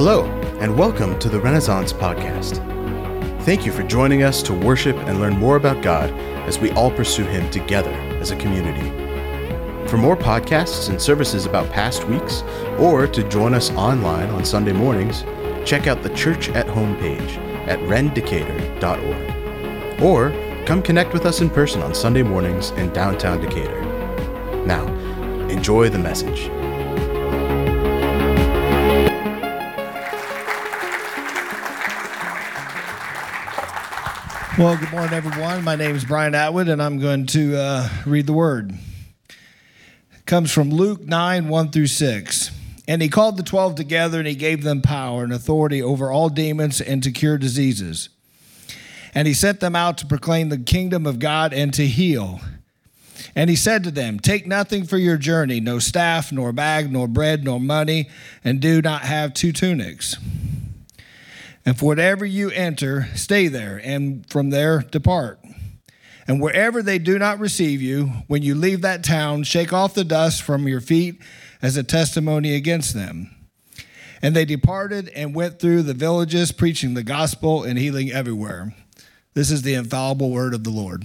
Hello, 0.00 0.26
and 0.60 0.78
welcome 0.78 1.18
to 1.18 1.28
the 1.28 1.40
Renaissance 1.40 1.92
Podcast. 1.92 2.64
Thank 3.42 3.66
you 3.66 3.72
for 3.72 3.82
joining 3.82 4.22
us 4.22 4.44
to 4.44 4.54
worship 4.54 4.96
and 4.96 5.18
learn 5.18 5.36
more 5.36 5.56
about 5.56 5.82
God 5.82 6.10
as 6.46 6.60
we 6.60 6.70
all 6.70 6.92
pursue 6.92 7.24
Him 7.24 7.50
together 7.50 7.90
as 8.20 8.30
a 8.30 8.36
community. 8.36 8.88
For 9.88 9.96
more 9.96 10.16
podcasts 10.16 10.88
and 10.88 11.02
services 11.02 11.46
about 11.46 11.72
past 11.72 12.04
weeks, 12.04 12.44
or 12.78 13.08
to 13.08 13.28
join 13.28 13.54
us 13.54 13.72
online 13.72 14.30
on 14.30 14.44
Sunday 14.44 14.72
mornings, 14.72 15.24
check 15.68 15.88
out 15.88 16.04
the 16.04 16.14
Church 16.14 16.48
at 16.50 16.68
Home 16.68 16.96
page 16.98 17.36
at 17.66 17.80
rendecatur.org. 17.80 20.00
Or 20.00 20.30
come 20.64 20.80
connect 20.80 21.12
with 21.12 21.26
us 21.26 21.40
in 21.40 21.50
person 21.50 21.82
on 21.82 21.92
Sunday 21.92 22.22
mornings 22.22 22.70
in 22.70 22.92
downtown 22.92 23.40
Decatur. 23.40 23.82
Now, 24.64 24.86
enjoy 25.48 25.88
the 25.88 25.98
message. 25.98 26.48
Well, 34.58 34.76
good 34.76 34.90
morning, 34.90 35.12
everyone. 35.12 35.62
My 35.62 35.76
name 35.76 35.94
is 35.94 36.04
Brian 36.04 36.34
Atwood, 36.34 36.68
and 36.68 36.82
I'm 36.82 36.98
going 36.98 37.26
to 37.26 37.56
uh, 37.56 37.88
read 38.04 38.26
the 38.26 38.32
word. 38.32 38.74
It 39.30 40.26
comes 40.26 40.50
from 40.50 40.70
Luke 40.70 41.06
9 41.06 41.48
1 41.48 41.70
through 41.70 41.86
6. 41.86 42.50
And 42.88 43.00
he 43.00 43.08
called 43.08 43.36
the 43.36 43.44
twelve 43.44 43.76
together, 43.76 44.18
and 44.18 44.26
he 44.26 44.34
gave 44.34 44.64
them 44.64 44.82
power 44.82 45.22
and 45.22 45.32
authority 45.32 45.80
over 45.80 46.10
all 46.10 46.28
demons 46.28 46.80
and 46.80 47.04
to 47.04 47.12
cure 47.12 47.38
diseases. 47.38 48.08
And 49.14 49.28
he 49.28 49.34
sent 49.34 49.60
them 49.60 49.76
out 49.76 49.96
to 49.98 50.06
proclaim 50.06 50.48
the 50.48 50.58
kingdom 50.58 51.06
of 51.06 51.20
God 51.20 51.52
and 51.52 51.72
to 51.74 51.86
heal. 51.86 52.40
And 53.36 53.48
he 53.50 53.54
said 53.54 53.84
to 53.84 53.92
them, 53.92 54.18
Take 54.18 54.44
nothing 54.44 54.82
for 54.82 54.98
your 54.98 55.18
journey, 55.18 55.60
no 55.60 55.78
staff, 55.78 56.32
nor 56.32 56.52
bag, 56.52 56.90
nor 56.90 57.06
bread, 57.06 57.44
nor 57.44 57.60
money, 57.60 58.08
and 58.42 58.58
do 58.58 58.82
not 58.82 59.02
have 59.02 59.34
two 59.34 59.52
tunics. 59.52 60.16
And 61.64 61.78
for 61.78 61.86
whatever 61.86 62.24
you 62.24 62.50
enter, 62.50 63.08
stay 63.14 63.48
there, 63.48 63.80
and 63.82 64.28
from 64.30 64.50
there 64.50 64.80
depart. 64.80 65.40
And 66.26 66.40
wherever 66.40 66.82
they 66.82 66.98
do 66.98 67.18
not 67.18 67.38
receive 67.38 67.80
you, 67.80 68.06
when 68.26 68.42
you 68.42 68.54
leave 68.54 68.82
that 68.82 69.02
town, 69.02 69.44
shake 69.44 69.72
off 69.72 69.94
the 69.94 70.04
dust 70.04 70.42
from 70.42 70.68
your 70.68 70.80
feet 70.80 71.20
as 71.62 71.76
a 71.76 71.82
testimony 71.82 72.54
against 72.54 72.94
them. 72.94 73.34
And 74.20 74.36
they 74.36 74.44
departed 74.44 75.08
and 75.14 75.34
went 75.34 75.58
through 75.58 75.84
the 75.84 75.94
villages, 75.94 76.52
preaching 76.52 76.94
the 76.94 77.02
gospel 77.02 77.62
and 77.62 77.78
healing 77.78 78.10
everywhere. 78.10 78.74
This 79.34 79.50
is 79.50 79.62
the 79.62 79.74
infallible 79.74 80.30
word 80.30 80.54
of 80.54 80.64
the 80.64 80.70
Lord. 80.70 81.04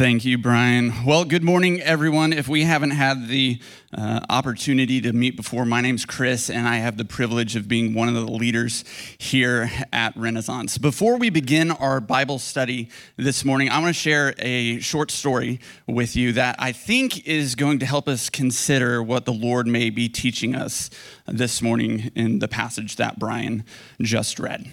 Thank 0.00 0.24
you, 0.24 0.38
Brian. 0.38 1.04
Well, 1.04 1.26
good 1.26 1.44
morning, 1.44 1.82
everyone. 1.82 2.32
If 2.32 2.48
we 2.48 2.64
haven't 2.64 2.92
had 2.92 3.28
the 3.28 3.60
uh, 3.92 4.20
opportunity 4.30 4.98
to 5.02 5.12
meet 5.12 5.36
before, 5.36 5.66
my 5.66 5.82
name's 5.82 6.06
Chris, 6.06 6.48
and 6.48 6.66
I 6.66 6.76
have 6.76 6.96
the 6.96 7.04
privilege 7.04 7.54
of 7.54 7.68
being 7.68 7.92
one 7.92 8.08
of 8.08 8.14
the 8.14 8.22
leaders 8.22 8.82
here 9.18 9.70
at 9.92 10.16
Renaissance. 10.16 10.78
Before 10.78 11.18
we 11.18 11.28
begin 11.28 11.70
our 11.70 12.00
Bible 12.00 12.38
study 12.38 12.88
this 13.18 13.44
morning, 13.44 13.68
I 13.68 13.78
want 13.78 13.94
to 13.94 14.00
share 14.00 14.32
a 14.38 14.80
short 14.80 15.10
story 15.10 15.60
with 15.86 16.16
you 16.16 16.32
that 16.32 16.56
I 16.58 16.72
think 16.72 17.28
is 17.28 17.54
going 17.54 17.78
to 17.80 17.84
help 17.86 18.08
us 18.08 18.30
consider 18.30 19.02
what 19.02 19.26
the 19.26 19.34
Lord 19.34 19.66
may 19.66 19.90
be 19.90 20.08
teaching 20.08 20.54
us 20.54 20.88
this 21.26 21.60
morning 21.60 22.10
in 22.14 22.38
the 22.38 22.48
passage 22.48 22.96
that 22.96 23.18
Brian 23.18 23.64
just 24.00 24.38
read. 24.38 24.66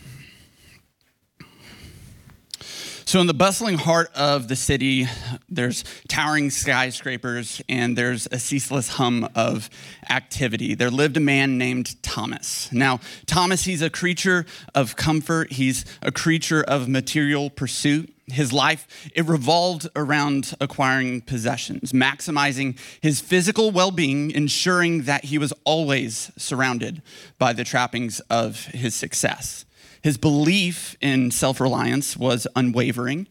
So, 3.08 3.22
in 3.22 3.28
the 3.28 3.34
bustling 3.34 3.78
heart 3.78 4.12
of 4.16 4.50
the 4.50 4.58
city, 4.58 5.08
there's 5.48 5.86
towering 6.10 6.50
skyscrapers 6.50 7.62
and 7.70 7.98
there's 7.98 8.28
a 8.34 8.38
ceaseless 8.38 8.90
hum 8.90 9.30
of 9.34 9.70
activity. 10.10 10.76
There 10.76 10.92
lived 10.92 11.16
a 11.16 11.22
man 11.22 11.58
named 11.58 12.04
Thomas. 12.04 12.70
Now, 12.74 13.00
Thomas, 13.26 13.64
he's 13.64 13.82
a 13.82 13.90
creature 13.90 14.46
of 14.76 14.98
comfort, 14.98 15.54
he's 15.54 15.86
a 16.02 16.12
creature 16.12 16.62
of 16.62 16.90
material 16.90 17.50
pursuit. 17.50 18.14
His 18.26 18.52
life, 18.52 19.10
it 19.16 19.24
revolved 19.24 19.88
around 19.96 20.54
acquiring 20.60 21.22
possessions, 21.22 21.94
maximizing 21.94 22.78
his 23.00 23.22
physical 23.22 23.72
well 23.72 23.92
being, 23.92 24.32
ensuring 24.32 25.04
that 25.04 25.24
he 25.24 25.38
was 25.38 25.54
always 25.64 26.30
surrounded 26.36 27.02
by 27.40 27.54
the 27.54 27.64
trappings 27.64 28.20
of 28.30 28.66
his 28.66 28.96
success. 28.96 29.64
His 30.08 30.16
belief 30.16 30.96
in 31.02 31.32
self 31.32 31.60
reliance 31.60 32.16
was 32.16 32.48
unwavering, 32.56 33.28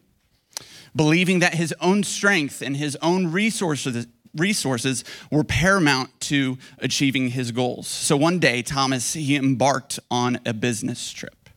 believing 0.95 1.39
that 1.39 1.55
his 1.55 1.73
own 1.81 2.03
strength 2.03 2.61
and 2.61 2.77
his 2.77 2.95
own 3.01 3.31
resources, 3.31 4.05
resources 4.35 5.03
were 5.31 5.43
paramount 5.43 6.11
to 6.19 6.59
achieving 6.77 7.29
his 7.29 7.51
goals. 7.51 7.87
So 7.87 8.15
one 8.15 8.37
day, 8.37 8.61
Thomas, 8.61 9.13
he 9.13 9.35
embarked 9.35 9.99
on 10.11 10.39
a 10.45 10.53
business 10.53 11.11
trip. 11.11 11.49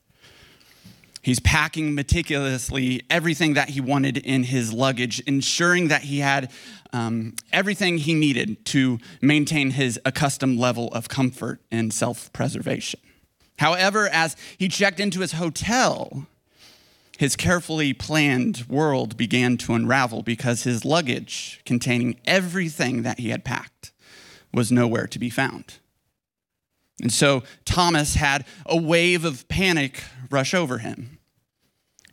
He's 1.20 1.38
packing 1.38 1.94
meticulously 1.94 3.02
everything 3.10 3.52
that 3.52 3.68
he 3.68 3.82
wanted 3.82 4.16
in 4.16 4.44
his 4.44 4.72
luggage, 4.72 5.20
ensuring 5.26 5.88
that 5.88 6.04
he 6.04 6.20
had 6.20 6.50
um, 6.94 7.34
everything 7.52 7.98
he 7.98 8.14
needed 8.14 8.64
to 8.64 8.98
maintain 9.20 9.72
his 9.72 10.00
accustomed 10.06 10.58
level 10.58 10.88
of 10.94 11.10
comfort 11.10 11.60
and 11.70 11.92
self 11.92 12.32
preservation. 12.32 13.00
However, 13.60 14.08
as 14.08 14.36
he 14.56 14.68
checked 14.68 15.00
into 15.00 15.20
his 15.20 15.32
hotel, 15.32 16.26
his 17.18 17.36
carefully 17.36 17.92
planned 17.92 18.64
world 18.70 19.18
began 19.18 19.58
to 19.58 19.74
unravel 19.74 20.22
because 20.22 20.62
his 20.62 20.86
luggage, 20.86 21.60
containing 21.66 22.18
everything 22.24 23.02
that 23.02 23.18
he 23.18 23.28
had 23.28 23.44
packed, 23.44 23.92
was 24.50 24.72
nowhere 24.72 25.06
to 25.06 25.18
be 25.18 25.28
found. 25.28 25.74
And 27.02 27.12
so 27.12 27.42
Thomas 27.66 28.14
had 28.14 28.46
a 28.64 28.78
wave 28.78 29.26
of 29.26 29.46
panic 29.48 30.04
rush 30.30 30.54
over 30.54 30.78
him. 30.78 31.18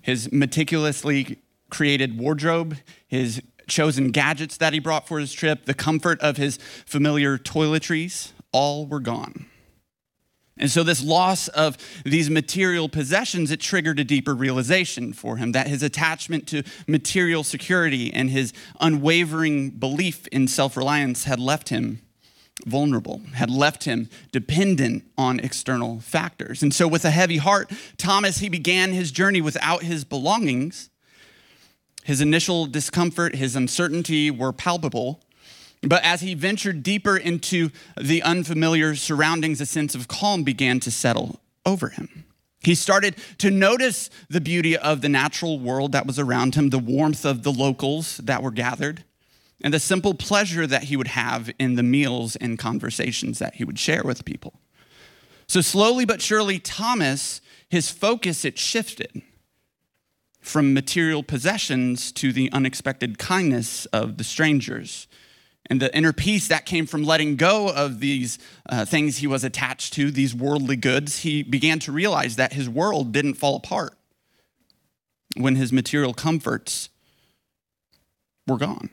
His 0.02 0.30
meticulously 0.34 1.40
created 1.70 2.18
wardrobe, 2.18 2.76
his 3.08 3.42
chosen 3.68 4.12
gadgets 4.12 4.58
that 4.58 4.74
he 4.74 4.80
brought 4.80 5.08
for 5.08 5.18
his 5.18 5.32
trip, 5.32 5.64
the 5.64 5.74
comfort 5.74 6.20
of 6.20 6.36
his 6.36 6.58
familiar 6.86 7.38
toiletries, 7.38 8.34
all 8.52 8.86
were 8.86 9.00
gone. 9.00 9.46
And 10.60 10.72
so, 10.72 10.84
this 10.84 11.04
loss 11.04 11.48
of 11.50 11.78
these 12.04 12.30
material 12.30 12.90
possessions, 12.90 13.52
it 13.52 13.60
triggered 13.60 14.00
a 14.00 14.04
deeper 14.04 14.34
realization 14.34 15.14
for 15.14 15.38
him 15.38 15.52
that 15.52 15.68
his 15.68 15.84
attachment 15.84 16.48
to 16.48 16.64
material 16.88 17.44
security 17.44 18.12
and 18.14 18.30
his 18.30 18.54
unwavering 18.80 19.72
belief 19.72 20.28
in 20.28 20.48
self 20.48 20.76
reliance 20.76 21.26
had 21.26 21.40
left 21.40 21.70
him 21.70 22.02
vulnerable, 22.66 23.22
had 23.34 23.50
left 23.50 23.84
him 23.84 24.10
dependent 24.32 25.04
on 25.18 25.40
external 25.40 26.00
factors. 26.00 26.64
And 26.64 26.74
so, 26.74 26.88
with 26.88 27.06
a 27.06 27.12
heavy 27.12 27.38
heart, 27.38 27.72
Thomas, 27.98 28.40
he 28.40 28.50
began 28.50 28.94
his 28.94 29.12
journey 29.12 29.42
without 29.42 29.84
his 29.84 30.04
belongings. 30.04 30.90
His 32.04 32.22
initial 32.22 32.68
discomfort, 32.68 33.36
his 33.36 33.56
uncertainty 33.56 34.32
were 34.32 34.54
palpable. 34.54 35.22
But 35.82 36.04
as 36.04 36.22
he 36.22 36.34
ventured 36.34 36.84
deeper 36.84 37.18
into 37.18 37.70
the 38.00 38.24
unfamiliar 38.24 38.96
surroundings, 38.96 39.62
a 39.62 39.66
sense 39.66 39.96
of 39.96 40.08
calm 40.08 40.44
began 40.44 40.80
to 40.82 40.92
settle 40.92 41.40
over 41.66 41.90
him. 41.90 42.26
He 42.62 42.76
started 42.76 43.16
to 43.38 43.52
notice 43.52 44.10
the 44.30 44.42
beauty 44.42 44.76
of 44.76 45.02
the 45.02 45.10
natural 45.10 45.60
world 45.60 45.92
that 45.92 46.08
was 46.08 46.18
around 46.18 46.56
him, 46.56 46.70
the 46.70 46.80
warmth 46.80 47.26
of 47.26 47.44
the 47.44 47.52
locals 47.52 48.18
that 48.18 48.42
were 48.42 48.52
gathered, 48.52 49.04
and 49.62 49.74
the 49.74 49.80
simple 49.80 50.14
pleasure 50.14 50.68
that 50.68 50.84
he 50.84 50.98
would 50.98 51.10
have 51.10 51.52
in 51.60 51.76
the 51.76 51.84
meals 51.84 52.36
and 52.36 52.60
conversations 52.60 53.40
that 53.40 53.56
he 53.56 53.64
would 53.64 53.80
share 53.80 54.04
with 54.04 54.26
people. 54.26 54.60
So 55.48 55.62
slowly 55.62 56.04
but 56.04 56.22
surely, 56.22 56.60
Thomas, 56.60 57.42
his 57.70 57.90
focus, 57.90 58.44
it 58.44 58.58
shifted 58.58 59.22
from 60.42 60.74
material 60.74 61.24
possessions 61.24 62.12
to 62.14 62.32
the 62.32 62.52
unexpected 62.52 63.18
kindness 63.18 63.86
of 63.88 64.18
the 64.18 64.24
strangers 64.24 65.08
and 65.70 65.82
the 65.82 65.96
inner 65.96 66.14
peace 66.14 66.48
that 66.48 66.66
came 66.66 66.86
from 66.86 67.04
letting 67.04 67.36
go 67.36 67.70
of 67.70 68.00
these 68.00 68.40
uh, 68.70 68.86
things 68.86 69.18
he 69.18 69.28
was 69.28 69.44
attached 69.44 69.94
to, 69.94 70.12
these 70.12 70.34
worldly 70.34 70.78
goods, 70.78 71.20
he 71.20 71.44
began 71.44 71.80
to 71.80 71.92
realize 71.92 72.38
that 72.38 72.54
his 72.54 72.70
world 72.70 73.12
didn't 73.12 73.36
fall 73.36 73.58
apart 73.58 73.94
when 75.36 75.56
his 75.56 75.74
material 75.74 76.14
comforts 76.14 76.90
were 78.48 78.58
gone. 78.58 78.90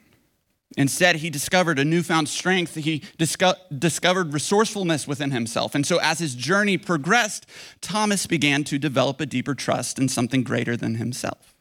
Instead, 0.77 1.17
he 1.17 1.31
discovered 1.31 1.79
a 1.79 1.85
newfound 1.85 2.29
strength. 2.29 2.75
He 2.75 3.03
disco- 3.17 3.55
discovered 3.77 4.33
resourcefulness 4.35 5.07
within 5.07 5.31
himself. 5.31 5.75
And 5.77 5.87
so, 5.87 5.99
as 5.99 6.19
his 6.19 6.35
journey 6.35 6.77
progressed, 6.77 7.47
Thomas 7.81 8.27
began 8.27 8.65
to 8.65 8.79
develop 8.79 9.21
a 9.21 9.27
deeper 9.27 9.55
trust 9.55 10.01
in 10.01 10.09
something 10.09 10.43
greater 10.43 10.77
than 10.77 10.97
himself. 10.97 11.55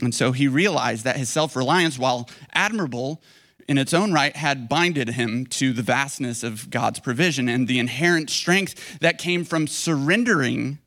And 0.00 0.12
so, 0.12 0.32
he 0.32 0.48
realized 0.48 1.04
that 1.04 1.16
his 1.16 1.28
self 1.28 1.54
reliance, 1.54 2.00
while 2.00 2.28
admirable, 2.52 3.22
in 3.68 3.78
its 3.78 3.92
own 3.92 4.12
right 4.12 4.36
had 4.36 4.68
binded 4.68 5.10
him 5.10 5.46
to 5.46 5.72
the 5.72 5.82
vastness 5.82 6.42
of 6.42 6.70
God's 6.70 7.00
provision 7.00 7.48
and 7.48 7.66
the 7.66 7.78
inherent 7.78 8.30
strength 8.30 8.98
that 9.00 9.18
came 9.18 9.44
from 9.44 9.66
surrendering 9.66 10.78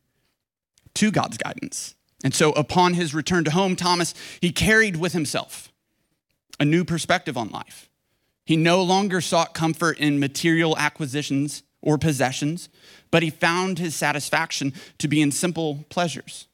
to 0.96 1.12
God's 1.12 1.38
guidance. 1.38 1.96
And 2.24 2.34
so 2.34 2.52
upon 2.52 2.94
his 2.94 3.14
return 3.14 3.44
to 3.46 3.52
home, 3.52 3.76
Thomas, 3.76 4.14
he 4.42 4.52
carried 4.52 4.98
with 4.98 5.14
himself 5.14 5.72
a 6.60 6.66
new 6.66 6.84
perspective 6.84 7.38
on 7.38 7.50
life. 7.50 7.90
He 8.46 8.58
no 8.58 8.82
longer 8.82 9.22
sought 9.22 9.54
comfort 9.54 10.00
in 10.00 10.20
material 10.20 10.78
acquisitions 10.78 11.64
or 11.82 11.98
possessions, 11.98 12.68
but 13.12 13.24
he 13.24 13.30
found 13.30 13.80
his 13.80 13.96
satisfaction 13.96 14.74
to 14.98 15.08
be 15.08 15.22
in 15.22 15.32
simple 15.32 15.86
pleasures, 15.90 16.48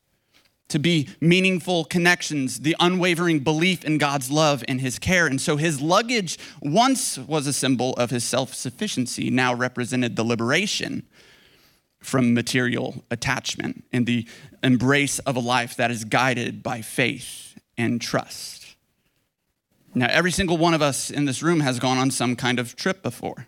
to 0.70 0.80
be 0.80 1.10
meaningful 1.22 1.86
connections, 1.86 2.62
the 2.62 2.76
unwavering 2.80 3.40
belief 3.40 3.86
in 3.86 3.98
God's 3.98 4.32
love 4.32 4.64
and 4.68 4.82
his 4.82 4.98
care. 4.98 5.28
And 5.28 5.40
so 5.40 5.58
his 5.58 5.80
luggage 5.82 6.40
once 6.62 7.18
was 7.18 7.46
a 7.46 7.54
symbol 7.54 7.94
of 7.94 8.10
his 8.10 8.24
self 8.24 8.54
sufficiency, 8.54 9.30
now 9.30 9.54
represented 9.54 10.16
the 10.16 10.24
liberation 10.24 11.04
from 12.00 12.34
material 12.34 13.04
attachment 13.10 13.84
and 13.92 14.06
the 14.06 14.28
embrace 14.64 15.20
of 15.20 15.36
a 15.36 15.40
life 15.40 15.76
that 15.76 15.92
is 15.92 16.04
guided 16.06 16.62
by 16.64 16.82
faith 16.82 17.60
and 17.78 18.02
trust. 18.02 18.76
Now, 19.94 20.08
every 20.10 20.32
single 20.32 20.58
one 20.58 20.74
of 20.74 20.82
us 20.82 21.10
in 21.10 21.26
this 21.26 21.42
room 21.42 21.62
has 21.62 21.80
gone 21.80 21.98
on 21.98 22.12
some 22.12 22.36
kind 22.36 22.60
of 22.60 22.76
trip 22.76 23.02
before. 23.02 23.48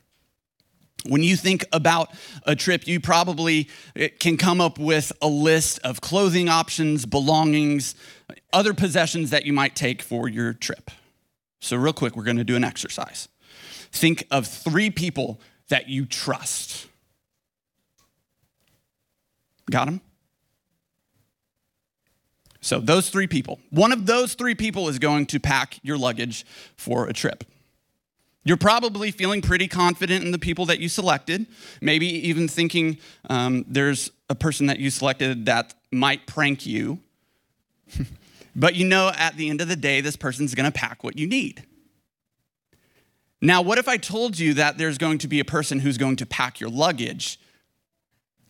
When 1.09 1.23
you 1.23 1.35
think 1.35 1.65
about 1.71 2.09
a 2.43 2.55
trip, 2.55 2.87
you 2.87 2.99
probably 2.99 3.69
eh, 3.95 4.09
can 4.19 4.37
come 4.37 4.61
up 4.61 4.77
with 4.77 5.11
a 5.21 5.27
list 5.27 5.79
of 5.83 6.01
clothing 6.01 6.49
options, 6.49 7.05
belongings, 7.05 7.95
other 8.53 8.73
possessions 8.73 9.29
that 9.29 9.45
you 9.45 9.53
might 9.53 9.75
take 9.75 10.01
for 10.01 10.27
your 10.27 10.53
trip. 10.53 10.91
So, 11.59 11.77
real 11.77 11.93
quick, 11.93 12.15
we're 12.15 12.23
going 12.23 12.37
to 12.37 12.43
do 12.43 12.55
an 12.55 12.63
exercise. 12.63 13.27
Think 13.91 14.25
of 14.31 14.45
three 14.45 14.89
people 14.89 15.39
that 15.69 15.89
you 15.89 16.05
trust. 16.05 16.87
Got 19.69 19.85
them? 19.85 20.01
So, 22.61 22.79
those 22.79 23.09
three 23.09 23.27
people, 23.27 23.59
one 23.69 23.91
of 23.91 24.05
those 24.05 24.33
three 24.33 24.55
people 24.55 24.89
is 24.89 24.99
going 24.99 25.25
to 25.27 25.39
pack 25.39 25.79
your 25.83 25.97
luggage 25.97 26.45
for 26.75 27.07
a 27.07 27.13
trip. 27.13 27.43
You're 28.47 28.55
probably 28.55 29.11
feeling 29.11 29.41
pretty 29.41 29.67
confident 29.67 30.23
in 30.23 30.31
the 30.31 30.39
people 30.39 30.67
that 30.67 30.79
you 30.79 30.87
selected, 30.87 31.47
maybe 31.81 32.07
even 32.29 32.47
thinking 32.47 32.97
um, 33.29 33.65
there's 33.67 34.09
a 34.29 34.35
person 34.35 34.67
that 34.67 34.79
you 34.79 34.89
selected 34.89 35.47
that 35.47 35.73
might 35.91 36.25
prank 36.27 36.65
you. 36.65 36.99
but 38.55 38.73
you 38.73 38.85
know, 38.85 39.11
at 39.17 39.35
the 39.35 39.49
end 39.49 39.59
of 39.59 39.67
the 39.67 39.75
day, 39.75 39.99
this 39.99 40.15
person's 40.15 40.55
gonna 40.55 40.71
pack 40.71 41.03
what 41.03 41.17
you 41.17 41.27
need. 41.27 41.65
Now, 43.41 43.61
what 43.61 43.79
if 43.79 43.89
I 43.89 43.97
told 43.97 44.39
you 44.39 44.53
that 44.53 44.77
there's 44.77 44.97
going 44.97 45.17
to 45.17 45.27
be 45.27 45.41
a 45.41 45.45
person 45.45 45.81
who's 45.81 45.97
going 45.97 46.15
to 46.15 46.25
pack 46.25 46.61
your 46.61 46.69
luggage, 46.69 47.41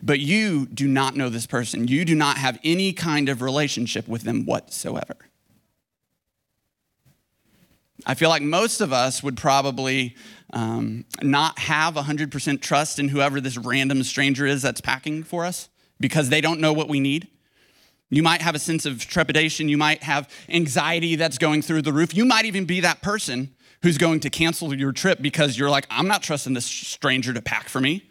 but 0.04 0.20
you 0.20 0.68
do 0.68 0.88
not 0.88 1.16
know 1.16 1.30
this 1.30 1.48
person? 1.48 1.88
You 1.88 2.06
do 2.06 2.14
not 2.14 2.38
have 2.38 2.60
any 2.64 2.94
kind 2.94 3.30
of 3.30 3.42
relationship 3.42 4.08
with 4.08 4.22
them 4.22 4.46
whatsoever. 4.46 5.16
I 8.10 8.14
feel 8.14 8.30
like 8.30 8.42
most 8.42 8.80
of 8.80 8.94
us 8.94 9.22
would 9.22 9.36
probably 9.36 10.16
um, 10.54 11.04
not 11.22 11.60
have 11.60 11.96
100% 11.96 12.62
trust 12.62 13.00
in 13.00 13.10
whoever 13.10 13.42
this 13.42 13.58
random 13.58 14.02
stranger 14.04 14.46
is 14.46 14.62
that's 14.62 14.80
packing 14.80 15.24
for 15.24 15.44
us 15.44 15.68
because 16.00 16.30
they 16.30 16.40
don't 16.40 16.62
know 16.62 16.72
what 16.72 16.88
we 16.88 17.02
need. 17.02 17.28
You 18.10 18.24
might 18.24 18.42
have 18.42 18.56
a 18.56 18.60
sense 18.60 18.86
of 18.86 19.06
trepidation. 19.06 19.68
You 19.68 19.78
might 19.78 20.04
have 20.04 20.30
anxiety 20.48 21.18
that's 21.18 21.38
going 21.38 21.62
through 21.62 21.82
the 21.82 21.92
roof. 21.92 22.16
You 22.16 22.24
might 22.24 22.46
even 22.46 22.64
be 22.64 22.80
that 22.80 23.02
person 23.02 23.54
who's 23.84 23.98
going 23.98 24.22
to 24.22 24.30
cancel 24.30 24.74
your 24.74 24.94
trip 24.94 25.22
because 25.22 25.60
you're 25.60 25.70
like, 25.70 25.86
I'm 25.90 26.08
not 26.08 26.24
trusting 26.24 26.54
this 26.54 26.66
stranger 26.66 27.34
to 27.34 27.42
pack 27.42 27.68
for 27.68 27.82
me. 27.82 28.10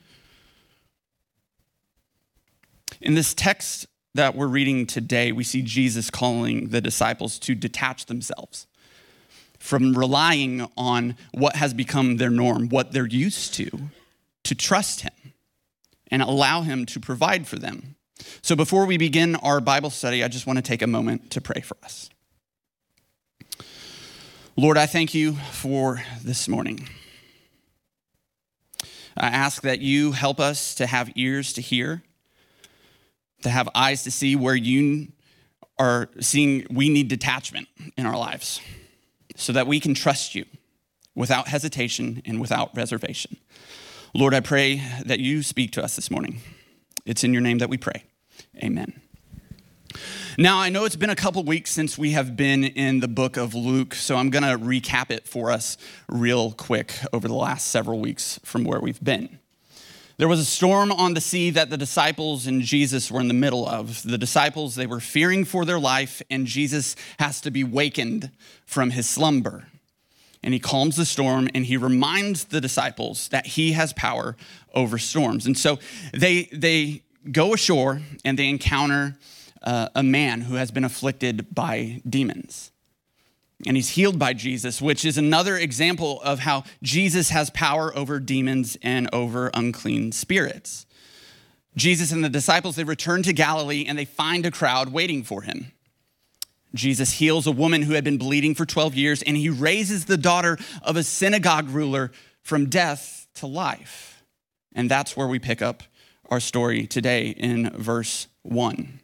In 3.01 3.15
this 3.15 3.33
text 3.33 3.87
that 4.15 4.37
we're 4.37 4.47
reading 4.47 4.87
today, 4.87 5.33
we 5.33 5.43
see 5.43 5.63
Jesus 5.63 6.11
calling 6.11 6.69
the 6.69 6.83
disciples 6.83 7.39
to 7.39 7.55
detach 7.55 8.05
themselves 8.05 8.67
from 9.67 9.95
relying 9.95 10.65
on 10.77 11.17
what 11.33 11.57
has 11.57 11.75
become 11.75 12.19
their 12.19 12.31
norm, 12.31 12.69
what 12.69 12.93
they're 12.93 13.05
used 13.05 13.53
to, 13.55 13.69
to 14.45 14.55
trust 14.55 15.01
Him 15.01 15.33
and 16.09 16.23
allow 16.23 16.63
Him 16.63 16.87
to 16.87 17.01
provide 17.01 17.49
for 17.49 17.57
them. 17.57 17.97
So 18.43 18.55
before 18.55 18.87
we 18.87 18.97
begin 18.97 19.35
our 19.35 19.61
Bible 19.61 19.91
study, 19.91 20.23
I 20.23 20.29
just 20.29 20.47
want 20.47 20.59
to 20.59 20.63
take 20.63 20.83
a 20.83 20.87
moment 20.87 21.33
to 21.33 21.41
pray 21.41 21.63
for 21.63 21.77
us. 21.83 22.09
Lord, 24.57 24.79
I 24.79 24.87
thank 24.87 25.15
you 25.15 25.33
for 25.33 26.01
this 26.23 26.47
morning. 26.47 26.89
I 29.17 29.27
ask 29.27 29.63
that 29.63 29.81
you 29.81 30.13
help 30.13 30.39
us 30.39 30.77
to 30.77 30.87
have 30.87 31.11
ears 31.17 31.53
to 31.55 31.61
hear, 31.61 32.05
to 33.43 33.51
have 33.51 33.69
eyes 33.75 34.05
to 34.05 34.13
see 34.13 34.37
where 34.37 34.55
you 34.55 35.09
are 35.77 36.09
seeing 36.21 36.67
we 36.71 36.89
need 36.89 37.09
detachment 37.09 37.67
in 37.97 38.07
our 38.07 38.17
lives 38.17 38.61
so 39.37 39.53
that 39.53 39.67
we 39.67 39.81
can 39.81 39.95
trust 39.95 40.35
you 40.35 40.45
without 41.15 41.49
hesitation 41.49 42.23
and 42.25 42.41
without 42.41 42.77
reservation. 42.77 43.37
Lord, 44.15 44.35
I 44.35 44.41
pray 44.41 44.83
that 45.05 45.21
you 45.21 45.43
speak 45.43 45.73
to 45.73 45.85
us 45.85 45.97
this 45.97 46.11
morning. 46.11 46.41
It's 47.05 47.23
in 47.23 47.33
your 47.33 47.43
name 47.43 47.59
that 47.59 47.69
we 47.69 47.79
pray. 47.79 48.05
Amen. 48.63 49.01
Now, 50.39 50.59
I 50.59 50.69
know 50.69 50.85
it's 50.85 50.97
been 50.97 51.11
a 51.11 51.17
couple 51.17 51.43
weeks 51.45 51.71
since 51.71 51.97
we 51.97 52.11
have 52.11 52.37
been 52.37 52.65
in 52.65 53.01
the 53.01 53.09
book 53.09 53.39
of 53.39 53.55
Luke, 53.55 53.95
so 53.95 54.17
I'm 54.17 54.29
going 54.29 54.43
to 54.43 54.63
recap 54.63 55.11
it 55.11 55.27
for 55.27 55.51
us 55.51 55.79
real 56.09 56.53
quick 56.53 56.93
over 57.13 57.27
the 57.27 57.35
last 57.35 57.69
several 57.69 58.01
weeks 58.01 58.39
from 58.45 58.65
where 58.65 58.81
we've 58.81 59.03
been. 59.03 59.39
There 60.19 60.29
was 60.29 60.41
a 60.41 60.47
storm 60.47 60.91
on 60.91 61.13
the 61.13 61.21
sea 61.21 61.51
that 61.51 61.69
the 61.69 61.77
disciples 61.77 62.47
and 62.47 62.63
Jesus 62.63 63.11
were 63.11 63.21
in 63.21 63.29
the 63.29 63.35
middle 63.35 63.69
of. 63.69 64.03
The 64.03 64.17
disciples, 64.17 64.75
they 64.75 64.87
were 64.87 65.01
fearing 65.01 65.45
for 65.45 65.67
their 65.67 65.79
life, 65.79 66.23
and 66.31 66.47
Jesus 66.47 66.97
has 67.19 67.43
to 67.43 67.51
be 67.51 67.63
wakened 67.63 68.31
from 68.65 68.91
his 68.91 69.07
slumber. 69.07 69.67
And 70.43 70.55
he 70.55 70.61
calms 70.61 70.97
the 70.97 71.05
storm 71.05 71.49
and 71.55 71.67
he 71.67 71.77
reminds 71.77 72.45
the 72.45 72.61
disciples 72.61 73.29
that 73.29 73.47
he 73.47 73.73
has 73.73 73.93
power 73.93 74.37
over 74.75 74.97
storms. 74.97 75.45
And 75.45 75.59
so 75.59 75.79
they, 76.13 76.45
they 76.53 77.03
go 77.31 77.53
ashore 77.53 78.01
and 78.25 78.39
they 78.39 78.49
encounter 78.49 79.19
uh, 79.63 79.89
a 79.95 80.03
man 80.03 80.43
who 80.43 80.55
has 80.55 80.71
been 80.71 80.85
afflicted 80.85 81.53
by 81.55 82.01
demons 82.09 82.71
and 83.65 83.77
he's 83.77 83.91
healed 83.91 84.19
by 84.19 84.35
Jesus, 84.35 84.83
which 84.83 85.05
is 85.05 85.17
another 85.17 85.57
example 85.57 86.21
of 86.23 86.41
how 86.41 86.65
Jesus 86.83 87.31
has 87.31 87.49
power 87.51 87.97
over 87.97 88.21
demons 88.21 88.77
and 88.83 89.09
over 89.13 89.51
unclean 89.55 90.13
spirits. 90.13 90.85
Jesus 91.75 92.13
and 92.13 92.25
the 92.25 92.29
disciples, 92.29 92.77
they 92.77 92.85
return 92.85 93.23
to 93.23 93.33
Galilee 93.33 93.85
and 93.87 93.99
they 93.99 94.05
find 94.05 94.45
a 94.45 94.51
crowd 94.51 94.93
waiting 94.93 95.23
for 95.23 95.43
him. 95.43 95.73
Jesus 96.75 97.13
heals 97.13 97.47
a 97.47 97.53
woman 97.53 97.83
who 97.83 97.95
had 97.95 98.05
been 98.05 98.19
bleeding 98.19 98.55
for 98.55 98.67
12 98.67 98.95
years 98.95 99.23
and 99.23 99.37
he 99.37 99.49
raises 99.49 100.05
the 100.05 100.19
daughter 100.19 100.59
of 100.83 100.97
a 100.97 101.03
synagogue 101.03 101.71
ruler 101.71 102.13
from 102.43 102.69
death 102.69 103.27
to 103.35 103.47
life. 103.47 104.23
And 104.75 104.91
that's 104.91 105.17
where 105.17 105.27
we 105.27 105.39
pick 105.39 105.63
up 105.63 105.83
our 106.29 106.41
story 106.41 106.87
today 106.87 107.29
in 107.29 107.71
verse 107.71 108.29
1. 108.43 109.01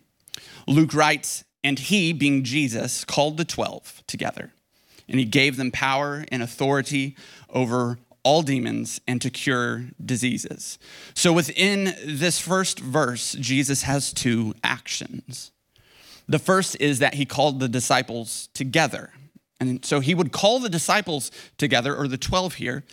Luke 0.66 0.92
writes, 0.92 1.44
and 1.64 1.78
he, 1.78 2.12
being 2.12 2.42
Jesus, 2.42 3.04
called 3.04 3.36
the 3.36 3.44
12 3.44 4.02
together, 4.06 4.52
and 5.08 5.18
he 5.18 5.24
gave 5.24 5.56
them 5.56 5.70
power 5.70 6.24
and 6.30 6.42
authority 6.42 7.16
over 7.50 7.98
all 8.24 8.42
demons 8.42 9.00
and 9.06 9.20
to 9.20 9.30
cure 9.30 9.86
diseases. 10.04 10.78
So 11.14 11.32
within 11.32 11.94
this 12.04 12.38
first 12.38 12.78
verse, 12.78 13.32
Jesus 13.32 13.82
has 13.82 14.12
two 14.12 14.54
actions. 14.62 15.50
The 16.28 16.38
first 16.38 16.76
is 16.80 17.00
that 17.00 17.14
he 17.14 17.24
called 17.24 17.58
the 17.58 17.68
disciples 17.68 18.48
together. 18.54 19.12
And 19.60 19.84
so 19.84 20.00
he 20.00 20.14
would 20.14 20.32
call 20.32 20.60
the 20.60 20.68
disciples 20.68 21.30
together, 21.58 21.96
or 21.96 22.08
the 22.08 22.16
12 22.16 22.54
here, 22.54 22.84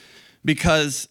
because 0.43 1.07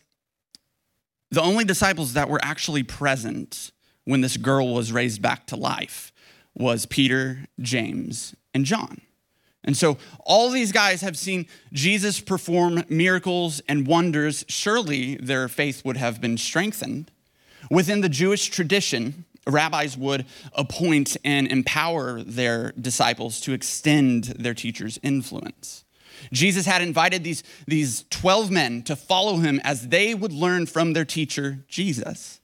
the 1.31 1.43
only 1.43 1.65
disciples 1.65 2.15
that 2.15 2.29
were 2.29 2.41
actually 2.43 2.83
present 2.83 3.71
when 4.05 4.21
this 4.21 4.37
girl 4.37 4.75
was 4.75 4.93
raised 4.93 5.21
back 5.21 5.47
to 5.47 5.57
life 5.57 6.13
was 6.59 6.87
Peter, 6.87 7.47
James, 7.61 8.35
and 8.55 8.65
John. 8.65 9.01
And 9.65 9.77
so 9.77 9.99
all 10.25 10.51
these 10.51 10.73
guys 10.73 11.03
have 11.03 11.19
seen 11.19 11.47
Jesus 11.73 12.21
perform 12.21 12.85
miracles 12.89 13.61
and 13.69 13.87
wonders. 13.87 14.45
Surely 14.49 15.17
their 15.17 15.49
faith 15.49 15.85
would 15.85 15.97
have 15.97 16.21
been 16.21 16.39
strengthened. 16.39 17.11
Within 17.71 18.01
the 18.01 18.09
Jewish 18.09 18.49
tradition, 18.49 19.27
rabbis 19.47 19.97
would 19.97 20.27
appoint 20.55 21.17
and 21.25 21.49
empower 21.49 22.23
their 22.23 22.73
disciples 22.73 23.41
to 23.41 23.53
extend 23.53 24.25
their 24.25 24.55
teacher's 24.55 24.99
influence. 25.03 25.85
Jesus 26.33 26.67
had 26.67 26.83
invited 26.83 27.23
these, 27.23 27.43
these 27.67 28.05
12 28.11 28.51
men 28.51 28.83
to 28.83 28.97
follow 28.97 29.37
him 29.37 29.61
as 29.65 29.89
they 29.89 30.15
would 30.15 30.33
learn 30.33 30.67
from 30.67 30.93
their 30.93 31.05
teacher, 31.05 31.65
Jesus. 31.69 32.41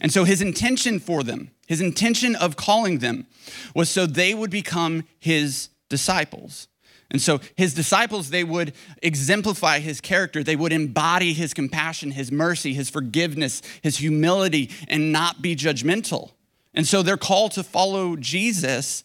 And 0.00 0.12
so 0.12 0.24
his 0.24 0.42
intention 0.42 0.98
for 0.98 1.22
them 1.22 1.50
his 1.72 1.80
intention 1.80 2.36
of 2.36 2.54
calling 2.54 2.98
them 2.98 3.26
was 3.74 3.88
so 3.88 4.04
they 4.04 4.34
would 4.34 4.50
become 4.50 5.04
his 5.18 5.70
disciples. 5.88 6.68
And 7.10 7.18
so 7.18 7.40
his 7.56 7.72
disciples, 7.72 8.28
they 8.28 8.44
would 8.44 8.74
exemplify 9.02 9.78
his 9.78 9.98
character. 9.98 10.44
They 10.44 10.54
would 10.54 10.74
embody 10.74 11.32
his 11.32 11.54
compassion, 11.54 12.10
his 12.10 12.30
mercy, 12.30 12.74
his 12.74 12.90
forgiveness, 12.90 13.62
his 13.80 13.96
humility, 13.96 14.68
and 14.86 15.12
not 15.12 15.40
be 15.40 15.56
judgmental. 15.56 16.32
And 16.74 16.86
so 16.86 17.02
their 17.02 17.16
call 17.16 17.48
to 17.48 17.62
follow 17.62 18.16
Jesus, 18.16 19.02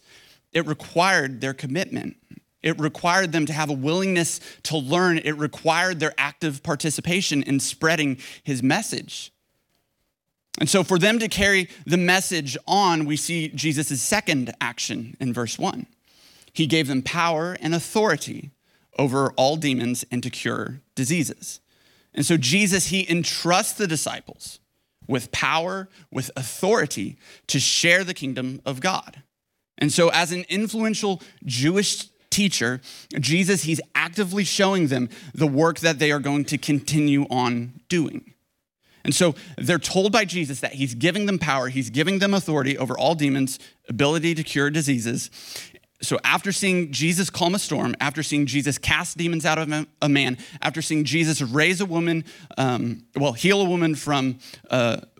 it 0.52 0.68
required 0.68 1.40
their 1.40 1.54
commitment. 1.54 2.18
It 2.62 2.78
required 2.82 3.32
them 3.32 3.46
to 3.46 3.54
have 3.54 3.70
a 3.70 3.74
willingness 3.74 4.42
to 4.64 4.78
learn. 4.78 5.20
It 5.20 5.38
required 5.38 6.02
their 6.02 6.14
active 6.18 6.64
participation 6.64 7.44
in 7.44 7.62
spreading 7.62 8.18
his 8.44 8.62
message. 8.62 9.32
And 10.58 10.70
so, 10.70 10.84
for 10.84 10.98
them 10.98 11.20
to 11.20 11.28
carry 11.28 11.70
the 11.86 11.98
message 11.98 12.58
on, 12.68 13.06
we 13.06 13.16
see 13.16 13.50
Jesus' 13.50 14.02
second 14.02 14.54
action 14.60 15.16
in 15.20 15.34
verse 15.34 15.60
1. 15.60 15.86
He 16.52 16.66
gave 16.66 16.88
them 16.88 17.04
power 17.04 17.58
and 17.62 17.76
authority 17.76 18.52
over 18.98 19.32
all 19.34 19.56
demons 19.58 20.04
and 20.12 20.24
to 20.24 20.30
cure 20.30 20.82
diseases. 20.96 21.60
And 22.14 22.26
so, 22.26 22.38
Jesus, 22.38 22.88
he 22.88 23.08
entrusts 23.08 23.74
the 23.74 23.88
disciples 23.88 24.60
with 25.08 25.32
power, 25.32 25.88
with 26.12 26.32
authority 26.36 27.18
to 27.48 27.60
share 27.60 28.04
the 28.04 28.16
kingdom 28.16 28.60
of 28.66 28.80
God. 28.80 29.22
And 29.78 29.92
so, 29.92 30.10
as 30.10 30.32
an 30.32 30.44
influential 30.50 31.22
Jewish 31.46 32.10
teacher, 32.32 32.82
Jesus, 33.20 33.64
he's 33.64 33.82
actively 33.94 34.44
showing 34.44 34.88
them 34.88 35.10
the 35.34 35.48
work 35.48 35.80
that 35.80 36.00
they 36.00 36.12
are 36.12 36.20
going 36.20 36.46
to 36.46 36.58
continue 36.58 37.24
on 37.30 37.80
doing. 37.90 38.34
And 39.08 39.16
so 39.16 39.34
they're 39.58 39.80
told 39.80 40.12
by 40.12 40.26
Jesus 40.26 40.60
that 40.60 40.74
he's 40.74 40.94
giving 40.94 41.26
them 41.26 41.40
power, 41.40 41.70
he's 41.70 41.90
giving 41.90 42.20
them 42.20 42.34
authority 42.34 42.78
over 42.78 42.96
all 42.96 43.16
demons, 43.16 43.58
ability 43.90 44.36
to 44.36 44.44
cure 44.44 44.70
diseases. 44.70 45.32
So 46.02 46.20
after 46.24 46.52
seeing 46.52 46.92
Jesus 46.92 47.30
calm 47.30 47.56
a 47.56 47.60
storm, 47.60 47.96
after 48.02 48.22
seeing 48.22 48.46
Jesus 48.46 48.78
cast 48.78 49.18
demons 49.18 49.46
out 49.46 49.58
of 49.58 49.88
a 50.02 50.10
man, 50.10 50.38
after 50.62 50.82
seeing 50.82 51.06
Jesus 51.06 51.42
raise 51.42 51.82
a 51.82 51.86
woman, 51.86 52.26
um, 52.58 53.06
well, 53.16 53.32
heal 53.32 53.62
a 53.62 53.66
woman 53.66 53.96
from 53.96 54.40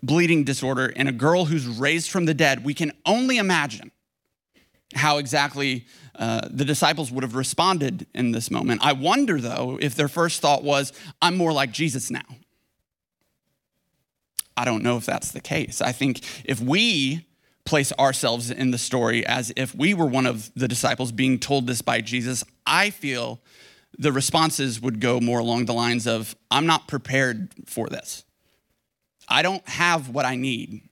bleeding 0.02 0.44
disorder, 0.44 0.92
and 0.94 1.08
a 1.08 1.12
girl 1.12 1.46
who's 1.46 1.66
raised 1.66 2.10
from 2.10 2.26
the 2.26 2.34
dead, 2.34 2.64
we 2.64 2.74
can 2.74 2.92
only 3.06 3.38
imagine 3.38 3.90
how 4.94 5.16
exactly 5.16 5.86
uh, 6.14 6.46
the 6.50 6.64
disciples 6.64 7.10
would 7.10 7.24
have 7.24 7.34
responded 7.34 8.06
in 8.14 8.32
this 8.32 8.50
moment. 8.50 8.80
I 8.84 8.92
wonder, 8.92 9.40
though, 9.40 9.78
if 9.80 9.94
their 9.94 10.08
first 10.08 10.40
thought 10.42 10.62
was, 10.62 10.92
I'm 11.22 11.36
more 11.36 11.52
like 11.52 11.72
Jesus 11.72 12.10
now. 12.10 12.20
I 14.58 14.64
don't 14.64 14.82
know 14.82 14.96
if 14.96 15.06
that's 15.06 15.30
the 15.30 15.40
case. 15.40 15.80
I 15.80 15.92
think 15.92 16.20
if 16.44 16.60
we 16.60 17.24
place 17.64 17.92
ourselves 17.92 18.50
in 18.50 18.72
the 18.72 18.78
story 18.78 19.24
as 19.24 19.52
if 19.54 19.72
we 19.72 19.94
were 19.94 20.06
one 20.06 20.26
of 20.26 20.50
the 20.54 20.66
disciples 20.66 21.12
being 21.12 21.38
told 21.38 21.68
this 21.68 21.80
by 21.80 22.00
Jesus, 22.00 22.42
I 22.66 22.90
feel 22.90 23.40
the 23.96 24.10
responses 24.10 24.80
would 24.80 25.00
go 25.00 25.20
more 25.20 25.38
along 25.38 25.66
the 25.66 25.74
lines 25.74 26.08
of, 26.08 26.34
I'm 26.50 26.66
not 26.66 26.88
prepared 26.88 27.50
for 27.66 27.88
this. 27.88 28.24
I 29.28 29.42
don't 29.42 29.66
have 29.68 30.08
what 30.08 30.24
I 30.24 30.34
need. 30.34 30.88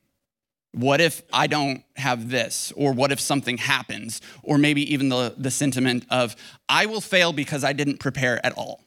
What 0.73 1.00
if 1.00 1.23
I 1.32 1.49
don't 1.49 1.82
have 1.96 2.30
this? 2.30 2.73
Or 2.76 2.92
what 2.92 3.11
if 3.11 3.18
something 3.18 3.58
happens? 3.58 4.20
Or 4.44 4.58
maybe 4.58 4.92
even 4.92 5.08
the, 5.08 5.35
the 5.37 5.50
sentiment 5.50 6.06
of, 6.08 6.37
I 6.68 6.87
will 6.87 7.00
fail 7.00 7.32
because 7.32 7.64
I 7.64 7.73
didn't 7.73 7.99
prepare 7.99 8.44
at 8.46 8.52
all 8.52 8.86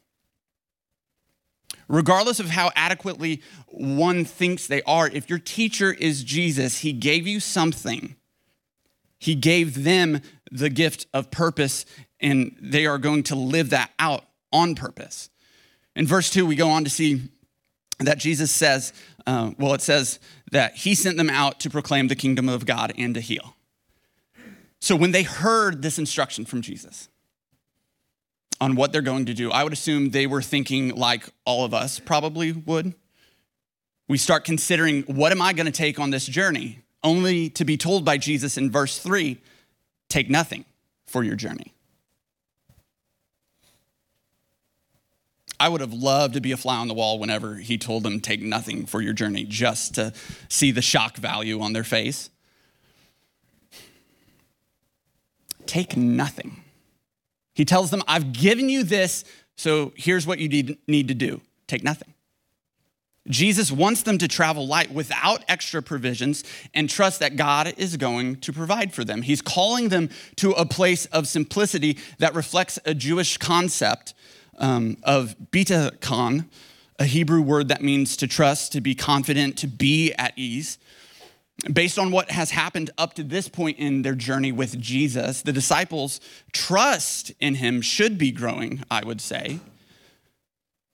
regardless 1.89 2.39
of 2.39 2.51
how 2.51 2.71
adequately 2.75 3.41
one 3.67 4.23
thinks 4.23 4.67
they 4.67 4.81
are, 4.83 5.07
if 5.07 5.29
your 5.29 5.39
teacher 5.39 5.91
is 5.91 6.23
Jesus, 6.23 6.79
he 6.79 6.93
gave 6.93 7.27
you 7.27 7.39
something. 7.39 8.15
He 9.17 9.35
gave 9.35 9.83
them 9.83 10.21
the 10.51 10.69
gift 10.69 11.07
of 11.13 11.31
purpose, 11.31 11.85
and 12.21 12.55
they 12.61 12.85
are 12.85 12.97
going 12.97 13.23
to 13.23 13.35
live 13.35 13.71
that 13.71 13.91
out 13.99 14.23
on 14.53 14.75
purpose. 14.75 15.29
In 15.95 16.07
verse 16.07 16.29
2, 16.29 16.45
we 16.45 16.55
go 16.55 16.69
on 16.69 16.83
to 16.85 16.89
see 16.89 17.23
that 17.99 18.17
Jesus 18.17 18.51
says, 18.51 18.93
uh, 19.27 19.51
well, 19.57 19.73
it 19.73 19.81
says 19.81 20.19
that 20.51 20.75
he 20.75 20.95
sent 20.95 21.17
them 21.17 21.29
out 21.29 21.59
to 21.59 21.69
proclaim 21.69 22.07
the 22.07 22.15
kingdom 22.15 22.47
of 22.47 22.65
God 22.65 22.93
and 22.97 23.13
to 23.15 23.21
heal. 23.21 23.55
So 24.79 24.95
when 24.95 25.11
they 25.11 25.23
heard 25.23 25.81
this 25.81 25.99
instruction 25.99 26.45
from 26.45 26.61
Jesus, 26.61 27.09
on 28.61 28.75
what 28.75 28.91
they're 28.91 29.01
going 29.01 29.25
to 29.25 29.33
do, 29.33 29.51
I 29.51 29.63
would 29.63 29.73
assume 29.73 30.09
they 30.09 30.27
were 30.27 30.41
thinking 30.41 30.95
like 30.95 31.29
all 31.45 31.65
of 31.65 31.73
us 31.73 31.99
probably 31.99 32.51
would. 32.51 32.93
We 34.07 34.17
start 34.17 34.43
considering 34.43 35.03
what 35.03 35.31
am 35.31 35.41
I 35.41 35.53
going 35.53 35.65
to 35.65 35.71
take 35.71 35.99
on 35.99 36.09
this 36.09 36.25
journey? 36.25 36.79
Only 37.03 37.49
to 37.51 37.63
be 37.63 37.77
told 37.77 38.03
by 38.03 38.17
Jesus 38.17 38.57
in 38.57 38.71
verse 38.71 38.99
3 38.99 39.39
take 40.09 40.29
nothing 40.29 40.65
for 41.05 41.23
your 41.23 41.35
journey. 41.35 41.73
I 45.59 45.67
would 45.67 45.81
have 45.81 45.93
loved 45.93 46.35
to 46.35 46.41
be 46.41 46.53
a 46.53 46.57
fly 46.57 46.77
on 46.77 46.87
the 46.87 46.93
wall 46.93 47.19
whenever 47.19 47.55
he 47.55 47.77
told 47.77 48.03
them, 48.03 48.21
take 48.21 48.41
nothing 48.41 48.85
for 48.85 49.01
your 49.01 49.11
journey, 49.13 49.43
just 49.43 49.95
to 49.95 50.13
see 50.47 50.71
the 50.71 50.81
shock 50.81 51.17
value 51.17 51.59
on 51.59 51.73
their 51.73 51.83
face. 51.83 52.29
Take 55.65 55.97
nothing. 55.97 56.63
He 57.59 57.65
tells 57.65 57.91
them, 57.91 58.01
I've 58.07 58.31
given 58.31 58.69
you 58.69 58.83
this, 58.83 59.25
so 59.57 59.91
here's 59.97 60.25
what 60.25 60.39
you 60.39 60.47
need 60.87 61.09
to 61.09 61.13
do 61.13 61.41
take 61.67 61.83
nothing. 61.83 62.13
Jesus 63.27 63.69
wants 63.69 64.03
them 64.03 64.17
to 64.19 64.29
travel 64.29 64.65
light 64.65 64.93
without 64.93 65.43
extra 65.49 65.81
provisions 65.81 66.45
and 66.73 66.89
trust 66.89 67.19
that 67.19 67.35
God 67.35 67.73
is 67.75 67.97
going 67.97 68.37
to 68.37 68.53
provide 68.53 68.93
for 68.93 69.03
them. 69.03 69.23
He's 69.23 69.41
calling 69.41 69.89
them 69.89 70.09
to 70.37 70.51
a 70.51 70.65
place 70.65 71.05
of 71.07 71.27
simplicity 71.27 71.97
that 72.19 72.33
reflects 72.33 72.79
a 72.85 72.93
Jewish 72.93 73.35
concept 73.35 74.13
um, 74.57 74.95
of 75.03 75.35
bitachon, 75.51 76.45
a 76.97 77.03
Hebrew 77.03 77.41
word 77.41 77.67
that 77.67 77.81
means 77.81 78.15
to 78.15 78.27
trust, 78.27 78.71
to 78.71 78.79
be 78.79 78.95
confident, 78.95 79.57
to 79.57 79.67
be 79.67 80.13
at 80.13 80.31
ease. 80.37 80.77
Based 81.71 81.99
on 81.99 82.11
what 82.11 82.31
has 82.31 82.51
happened 82.51 82.89
up 82.97 83.15
to 83.15 83.23
this 83.23 83.49
point 83.49 83.77
in 83.77 84.01
their 84.01 84.15
journey 84.15 84.51
with 84.51 84.79
Jesus, 84.79 85.41
the 85.41 85.51
disciples' 85.51 86.21
trust 86.53 87.31
in 87.39 87.55
him 87.55 87.81
should 87.81 88.17
be 88.17 88.31
growing, 88.31 88.83
I 88.89 89.03
would 89.03 89.19
say. 89.19 89.59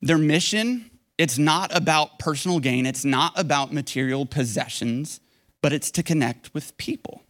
Their 0.01 0.17
mission, 0.17 0.89
it's 1.17 1.37
not 1.37 1.75
about 1.75 2.17
personal 2.17 2.59
gain, 2.59 2.85
it's 2.85 3.05
not 3.05 3.33
about 3.39 3.73
material 3.73 4.25
possessions, 4.25 5.19
but 5.61 5.71
it's 5.71 5.91
to 5.91 6.03
connect 6.03 6.53
with 6.53 6.75
people. 6.77 7.21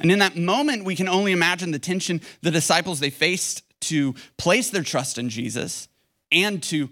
And 0.00 0.10
in 0.10 0.18
that 0.18 0.36
moment, 0.36 0.84
we 0.84 0.96
can 0.96 1.08
only 1.08 1.32
imagine 1.32 1.70
the 1.70 1.78
tension 1.78 2.20
the 2.40 2.50
disciples 2.50 2.98
they 2.98 3.10
faced 3.10 3.62
to 3.82 4.14
place 4.36 4.70
their 4.70 4.82
trust 4.82 5.18
in 5.18 5.28
Jesus 5.28 5.88
and 6.30 6.62
to 6.64 6.90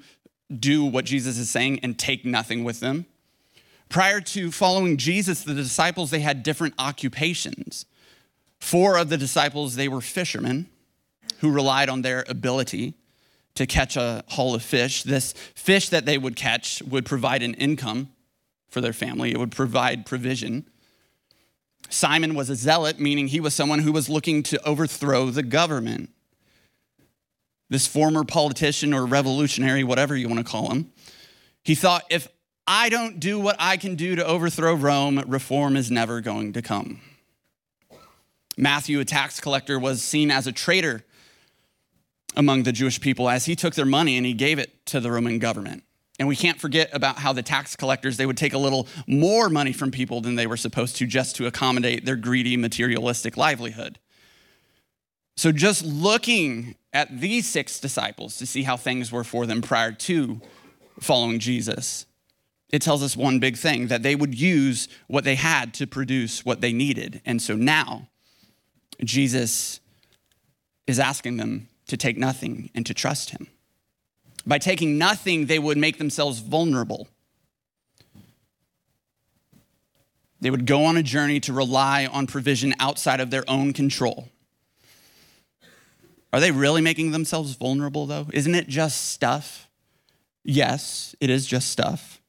do 0.56 0.84
what 0.84 1.04
Jesus 1.04 1.38
is 1.38 1.50
saying 1.50 1.80
and 1.80 1.98
take 1.98 2.24
nothing 2.24 2.64
with 2.64 2.80
them. 2.80 3.06
Prior 3.90 4.20
to 4.20 4.52
following 4.52 4.96
Jesus, 4.96 5.42
the 5.42 5.52
disciples, 5.52 6.10
they 6.10 6.20
had 6.20 6.44
different 6.44 6.74
occupations. 6.78 7.86
Four 8.60 8.96
of 8.96 9.08
the 9.08 9.18
disciples, 9.18 9.74
they 9.74 9.88
were 9.88 10.00
fishermen 10.00 10.68
who 11.40 11.50
relied 11.50 11.88
on 11.88 12.02
their 12.02 12.24
ability 12.28 12.94
to 13.56 13.66
catch 13.66 13.96
a 13.96 14.22
haul 14.28 14.54
of 14.54 14.62
fish. 14.62 15.02
This 15.02 15.32
fish 15.32 15.88
that 15.88 16.06
they 16.06 16.18
would 16.18 16.36
catch 16.36 16.80
would 16.82 17.04
provide 17.04 17.42
an 17.42 17.54
income 17.54 18.10
for 18.68 18.80
their 18.80 18.92
family, 18.92 19.32
it 19.32 19.38
would 19.38 19.50
provide 19.50 20.06
provision. 20.06 20.64
Simon 21.88 22.36
was 22.36 22.48
a 22.48 22.54
zealot, 22.54 23.00
meaning 23.00 23.26
he 23.26 23.40
was 23.40 23.52
someone 23.52 23.80
who 23.80 23.90
was 23.90 24.08
looking 24.08 24.44
to 24.44 24.64
overthrow 24.64 25.30
the 25.30 25.42
government. 25.42 26.10
This 27.68 27.88
former 27.88 28.22
politician 28.22 28.94
or 28.94 29.04
revolutionary, 29.04 29.82
whatever 29.82 30.14
you 30.14 30.28
want 30.28 30.38
to 30.38 30.44
call 30.44 30.70
him, 30.70 30.92
he 31.64 31.74
thought 31.74 32.04
if 32.08 32.28
I 32.72 32.88
don't 32.88 33.18
do 33.18 33.40
what 33.40 33.56
I 33.58 33.76
can 33.76 33.96
do 33.96 34.14
to 34.14 34.24
overthrow 34.24 34.74
Rome, 34.74 35.20
reform 35.26 35.76
is 35.76 35.90
never 35.90 36.20
going 36.20 36.52
to 36.52 36.62
come. 36.62 37.00
Matthew, 38.56 39.00
a 39.00 39.04
tax 39.04 39.40
collector, 39.40 39.76
was 39.76 40.04
seen 40.04 40.30
as 40.30 40.46
a 40.46 40.52
traitor 40.52 41.04
among 42.36 42.62
the 42.62 42.70
Jewish 42.70 43.00
people 43.00 43.28
as 43.28 43.46
he 43.46 43.56
took 43.56 43.74
their 43.74 43.84
money 43.84 44.16
and 44.16 44.24
he 44.24 44.34
gave 44.34 44.60
it 44.60 44.86
to 44.86 45.00
the 45.00 45.10
Roman 45.10 45.40
government. 45.40 45.82
And 46.20 46.28
we 46.28 46.36
can't 46.36 46.60
forget 46.60 46.90
about 46.92 47.18
how 47.18 47.32
the 47.32 47.42
tax 47.42 47.74
collectors, 47.74 48.18
they 48.18 48.26
would 48.26 48.36
take 48.36 48.52
a 48.52 48.58
little 48.58 48.86
more 49.08 49.48
money 49.48 49.72
from 49.72 49.90
people 49.90 50.20
than 50.20 50.36
they 50.36 50.46
were 50.46 50.56
supposed 50.56 50.94
to 50.98 51.06
just 51.08 51.34
to 51.36 51.46
accommodate 51.46 52.04
their 52.04 52.14
greedy, 52.14 52.56
materialistic 52.56 53.36
livelihood. 53.36 53.98
So, 55.36 55.50
just 55.50 55.84
looking 55.84 56.76
at 56.92 57.20
these 57.20 57.48
six 57.48 57.80
disciples 57.80 58.36
to 58.36 58.46
see 58.46 58.62
how 58.62 58.76
things 58.76 59.10
were 59.10 59.24
for 59.24 59.44
them 59.44 59.60
prior 59.60 59.90
to 59.90 60.40
following 61.00 61.40
Jesus, 61.40 62.06
it 62.72 62.82
tells 62.82 63.02
us 63.02 63.16
one 63.16 63.38
big 63.38 63.56
thing 63.56 63.88
that 63.88 64.02
they 64.02 64.14
would 64.14 64.38
use 64.38 64.88
what 65.08 65.24
they 65.24 65.34
had 65.34 65.74
to 65.74 65.86
produce 65.86 66.44
what 66.44 66.60
they 66.60 66.72
needed. 66.72 67.20
And 67.24 67.42
so 67.42 67.56
now, 67.56 68.08
Jesus 69.04 69.80
is 70.86 70.98
asking 70.98 71.36
them 71.36 71.68
to 71.88 71.96
take 71.96 72.16
nothing 72.16 72.70
and 72.74 72.86
to 72.86 72.94
trust 72.94 73.30
him. 73.30 73.48
By 74.46 74.58
taking 74.58 74.98
nothing, 74.98 75.46
they 75.46 75.58
would 75.58 75.76
make 75.76 75.98
themselves 75.98 76.38
vulnerable. 76.38 77.08
They 80.40 80.50
would 80.50 80.66
go 80.66 80.84
on 80.84 80.96
a 80.96 81.02
journey 81.02 81.40
to 81.40 81.52
rely 81.52 82.06
on 82.06 82.26
provision 82.26 82.74
outside 82.78 83.20
of 83.20 83.30
their 83.30 83.44
own 83.48 83.72
control. 83.72 84.28
Are 86.32 86.40
they 86.40 86.52
really 86.52 86.80
making 86.80 87.10
themselves 87.10 87.54
vulnerable, 87.54 88.06
though? 88.06 88.28
Isn't 88.32 88.54
it 88.54 88.68
just 88.68 89.10
stuff? 89.10 89.68
Yes, 90.44 91.14
it 91.20 91.28
is 91.28 91.44
just 91.44 91.70
stuff. 91.70 92.19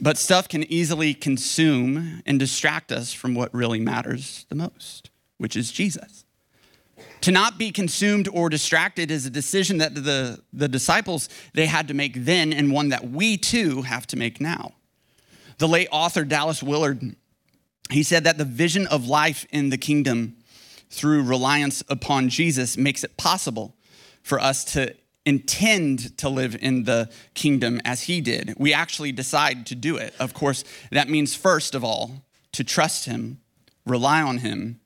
But 0.00 0.18
stuff 0.18 0.48
can 0.48 0.70
easily 0.70 1.14
consume 1.14 2.22
and 2.26 2.38
distract 2.38 2.92
us 2.92 3.12
from 3.12 3.34
what 3.34 3.54
really 3.54 3.80
matters 3.80 4.46
the 4.48 4.54
most, 4.54 5.10
which 5.38 5.56
is 5.56 5.72
Jesus. 5.72 6.24
To 7.22 7.32
not 7.32 7.58
be 7.58 7.72
consumed 7.72 8.28
or 8.28 8.48
distracted 8.48 9.10
is 9.10 9.26
a 9.26 9.30
decision 9.30 9.78
that 9.78 9.94
the, 9.94 10.40
the 10.52 10.68
disciples 10.68 11.28
they 11.54 11.66
had 11.66 11.88
to 11.88 11.94
make 11.94 12.24
then 12.24 12.52
and 12.52 12.70
one 12.70 12.90
that 12.90 13.10
we 13.10 13.36
too 13.36 13.82
have 13.82 14.06
to 14.08 14.16
make 14.16 14.40
now. 14.40 14.74
The 15.58 15.68
late 15.68 15.88
author 15.90 16.24
Dallas 16.24 16.62
Willard, 16.62 17.16
he 17.90 18.02
said 18.02 18.24
that 18.24 18.38
the 18.38 18.44
vision 18.44 18.86
of 18.86 19.08
life 19.08 19.46
in 19.50 19.70
the 19.70 19.78
kingdom 19.78 20.36
through 20.90 21.22
reliance 21.22 21.82
upon 21.88 22.28
Jesus 22.28 22.76
makes 22.76 23.02
it 23.02 23.16
possible 23.16 23.74
for 24.22 24.38
us 24.38 24.64
to 24.72 24.94
intend 25.26 26.16
to 26.18 26.28
live 26.28 26.56
in 26.60 26.84
the 26.84 27.10
kingdom 27.34 27.80
as 27.84 28.02
he 28.02 28.20
did. 28.20 28.54
We 28.56 28.72
actually 28.72 29.12
decide 29.12 29.66
to 29.66 29.74
do 29.74 29.96
it. 29.96 30.14
Of 30.18 30.32
course, 30.32 30.64
that 30.90 31.08
means 31.08 31.34
first 31.34 31.74
of 31.74 31.84
all 31.84 32.24
to 32.52 32.64
trust 32.64 33.04
him, 33.04 33.40
rely 33.84 34.22
on 34.22 34.38
him, 34.38 34.80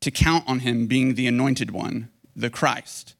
to 0.00 0.10
count 0.10 0.44
on 0.48 0.60
him 0.60 0.86
being 0.86 1.14
the 1.14 1.26
anointed 1.26 1.70
one, 1.70 2.08
the 2.34 2.50
Christ. 2.50 3.14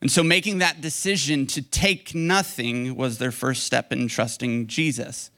And 0.00 0.10
so 0.10 0.22
making 0.22 0.58
that 0.58 0.80
decision 0.80 1.46
to 1.48 1.62
take 1.62 2.14
nothing 2.14 2.96
was 2.96 3.18
their 3.18 3.32
first 3.32 3.64
step 3.64 3.92
in 3.92 4.08
trusting 4.08 4.66
Jesus. 4.66 5.30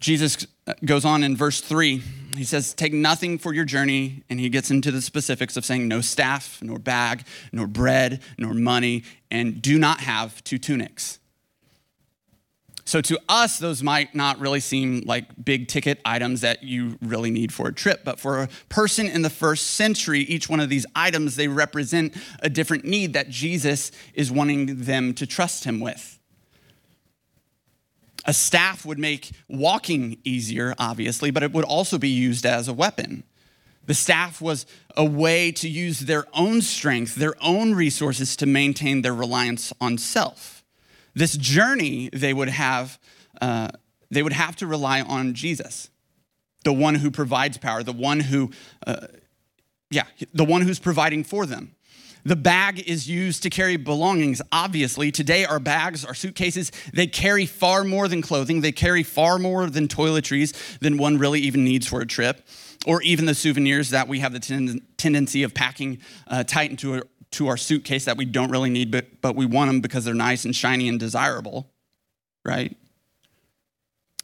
Jesus 0.00 0.46
goes 0.84 1.04
on 1.04 1.22
in 1.22 1.36
verse 1.36 1.60
3. 1.60 2.02
He 2.36 2.44
says, 2.44 2.74
Take 2.74 2.92
nothing 2.92 3.38
for 3.38 3.52
your 3.52 3.64
journey. 3.64 4.22
And 4.28 4.40
he 4.40 4.48
gets 4.48 4.70
into 4.70 4.90
the 4.90 5.02
specifics 5.02 5.56
of 5.56 5.64
saying, 5.64 5.86
No 5.88 6.00
staff, 6.00 6.58
nor 6.62 6.78
bag, 6.78 7.24
nor 7.52 7.66
bread, 7.66 8.22
nor 8.38 8.54
money, 8.54 9.04
and 9.30 9.60
do 9.60 9.78
not 9.78 10.00
have 10.00 10.42
two 10.44 10.58
tunics. 10.58 11.18
So 12.86 13.00
to 13.00 13.18
us, 13.30 13.58
those 13.58 13.82
might 13.82 14.14
not 14.14 14.38
really 14.38 14.60
seem 14.60 15.04
like 15.06 15.24
big 15.42 15.68
ticket 15.68 16.00
items 16.04 16.42
that 16.42 16.62
you 16.62 16.98
really 17.00 17.30
need 17.30 17.52
for 17.52 17.68
a 17.68 17.72
trip. 17.72 18.04
But 18.04 18.20
for 18.20 18.42
a 18.42 18.48
person 18.68 19.08
in 19.08 19.22
the 19.22 19.30
first 19.30 19.68
century, 19.68 20.20
each 20.20 20.50
one 20.50 20.60
of 20.60 20.68
these 20.68 20.84
items, 20.94 21.36
they 21.36 21.48
represent 21.48 22.14
a 22.40 22.50
different 22.50 22.84
need 22.84 23.14
that 23.14 23.30
Jesus 23.30 23.90
is 24.12 24.30
wanting 24.30 24.82
them 24.82 25.14
to 25.14 25.26
trust 25.26 25.64
him 25.64 25.80
with. 25.80 26.13
A 28.26 28.32
staff 28.32 28.86
would 28.86 28.98
make 28.98 29.32
walking 29.48 30.18
easier, 30.24 30.74
obviously, 30.78 31.30
but 31.30 31.42
it 31.42 31.52
would 31.52 31.64
also 31.64 31.98
be 31.98 32.08
used 32.08 32.46
as 32.46 32.68
a 32.68 32.72
weapon. 32.72 33.24
The 33.86 33.94
staff 33.94 34.40
was 34.40 34.64
a 34.96 35.04
way 35.04 35.52
to 35.52 35.68
use 35.68 36.00
their 36.00 36.24
own 36.32 36.62
strength, 36.62 37.16
their 37.16 37.34
own 37.42 37.74
resources 37.74 38.34
to 38.36 38.46
maintain 38.46 39.02
their 39.02 39.14
reliance 39.14 39.72
on 39.80 39.98
self. 39.98 40.64
This 41.14 41.36
journey 41.36 42.08
they 42.12 42.32
would 42.32 42.48
have, 42.48 42.98
uh, 43.40 43.68
they 44.10 44.22
would 44.22 44.32
have 44.32 44.56
to 44.56 44.66
rely 44.66 45.02
on 45.02 45.34
Jesus, 45.34 45.90
the 46.64 46.72
one 46.72 46.96
who 46.96 47.10
provides 47.10 47.58
power, 47.58 47.82
the 47.82 47.92
one 47.92 48.20
who, 48.20 48.50
uh, 48.86 49.06
yeah, 49.90 50.04
the 50.32 50.44
one 50.44 50.62
who's 50.62 50.78
providing 50.78 51.22
for 51.22 51.44
them. 51.44 51.74
The 52.24 52.36
bag 52.36 52.80
is 52.88 53.08
used 53.08 53.42
to 53.42 53.50
carry 53.50 53.76
belongings, 53.76 54.40
obviously. 54.50 55.12
Today, 55.12 55.44
our 55.44 55.60
bags, 55.60 56.04
our 56.04 56.14
suitcases, 56.14 56.72
they 56.92 57.06
carry 57.06 57.44
far 57.44 57.84
more 57.84 58.08
than 58.08 58.22
clothing. 58.22 58.62
They 58.62 58.72
carry 58.72 59.02
far 59.02 59.38
more 59.38 59.68
than 59.68 59.88
toiletries 59.88 60.78
than 60.78 60.96
one 60.96 61.18
really 61.18 61.40
even 61.40 61.64
needs 61.64 61.86
for 61.86 62.00
a 62.00 62.06
trip, 62.06 62.46
or 62.86 63.02
even 63.02 63.26
the 63.26 63.34
souvenirs 63.34 63.90
that 63.90 64.08
we 64.08 64.20
have 64.20 64.32
the 64.32 64.40
ten- 64.40 64.80
tendency 64.96 65.42
of 65.42 65.52
packing 65.52 65.98
uh, 66.26 66.44
tight 66.44 66.70
into 66.70 66.94
a, 66.96 67.02
to 67.32 67.48
our 67.48 67.58
suitcase 67.58 68.06
that 68.06 68.16
we 68.16 68.24
don't 68.24 68.50
really 68.50 68.70
need, 68.70 68.90
but, 68.90 69.20
but 69.20 69.36
we 69.36 69.44
want 69.44 69.68
them 69.68 69.80
because 69.80 70.04
they're 70.04 70.14
nice 70.14 70.46
and 70.46 70.56
shiny 70.56 70.88
and 70.88 70.98
desirable, 70.98 71.70
right? 72.44 72.74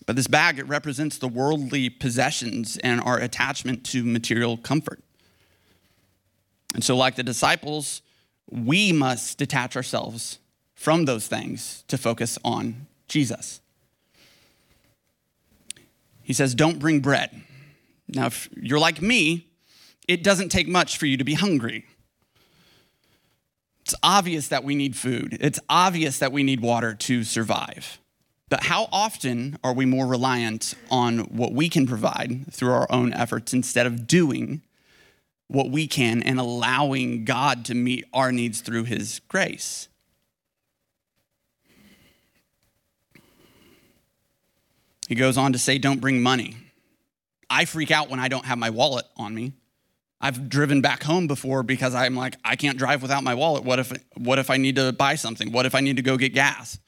But 0.07 0.16
this 0.16 0.26
bag, 0.26 0.59
it 0.59 0.66
represents 0.66 1.19
the 1.19 1.28
worldly 1.28 1.90
possessions 1.90 2.78
and 2.78 3.00
our 3.02 3.19
attachment 3.19 3.85
to 3.87 4.04
material 4.04 4.57
comfort. 4.57 5.02
And 6.75 6.85
so, 6.85 6.97
like 6.97 7.17
the 7.17 7.23
disciples, 7.23 8.03
we 8.50 8.93
must 8.93 9.39
detach 9.39 9.77
ourselves 9.77 10.39
from 10.75 11.04
those 11.04 11.26
things 11.26 11.85
to 11.89 11.99
focus 11.99 12.39
on 12.45 12.87
Jesus. 13.09 13.61
He 16.23 16.33
says, 16.33 16.54
Don't 16.54 16.78
bring 16.78 17.00
bread. 17.00 17.43
Now, 18.09 18.26
if 18.26 18.49
you're 18.56 18.78
like 18.78 19.02
me, 19.02 19.49
it 20.09 20.25
doesn't 20.25 20.49
take 20.49 20.69
much 20.69 20.99
for 20.99 21.06
you 21.06 21.17
to 21.17 21.25
be 21.25 21.35
hungry. 21.35 21.87
It's 23.83 23.95
obvious 24.02 24.49
that 24.49 24.63
we 24.63 24.75
need 24.75 24.97
food, 24.97 25.37
it's 25.41 25.61
obvious 25.69 26.19
that 26.19 26.33
we 26.33 26.43
need 26.43 26.61
water 26.61 26.95
to 26.95 27.25
survive. 27.25 27.99
But 28.49 28.65
how 28.65 28.89
often 28.91 29.59
are 29.63 29.73
we 29.73 29.87
more 29.87 30.06
reliant 30.06 30.75
on 30.91 31.21
what 31.37 31.52
we 31.52 31.69
can 31.69 31.87
provide 31.87 32.52
through 32.52 32.73
our 32.73 32.87
own 32.91 33.13
efforts 33.13 33.52
instead 33.52 33.87
of 33.87 34.09
doing 34.09 34.63
what 35.50 35.69
we 35.69 35.89
can 35.89 36.23
and 36.23 36.39
allowing 36.39 37.25
God 37.25 37.65
to 37.65 37.75
meet 37.75 38.04
our 38.13 38.30
needs 38.30 38.60
through 38.60 38.84
His 38.84 39.21
grace. 39.26 39.89
He 45.08 45.17
goes 45.17 45.36
on 45.36 45.52
to 45.52 45.58
say, 45.58 45.76
Don't 45.78 46.00
bring 46.00 46.23
money. 46.23 46.56
I 47.50 47.65
freak 47.65 47.91
out 47.91 48.08
when 48.08 48.21
I 48.21 48.28
don't 48.28 48.45
have 48.45 48.58
my 48.58 48.71
wallet 48.71 49.06
on 49.17 49.34
me. 49.34 49.52
I've 50.21 50.49
driven 50.49 50.82
back 50.82 51.02
home 51.02 51.26
before 51.26 51.65
because 51.65 51.97
I'm 51.97 52.15
like, 52.15 52.36
I 52.45 52.54
can't 52.54 52.78
drive 52.78 53.02
without 53.02 53.25
my 53.25 53.34
wallet. 53.34 53.65
What 53.65 53.80
if, 53.80 53.93
what 54.17 54.39
if 54.39 54.50
I 54.50 54.56
need 54.56 54.76
to 54.76 54.93
buy 54.93 55.17
something? 55.17 55.50
What 55.50 55.67
if 55.67 55.75
I 55.75 55.80
need 55.80 55.97
to 55.97 56.02
go 56.02 56.17
get 56.17 56.32
gas? 56.32 56.78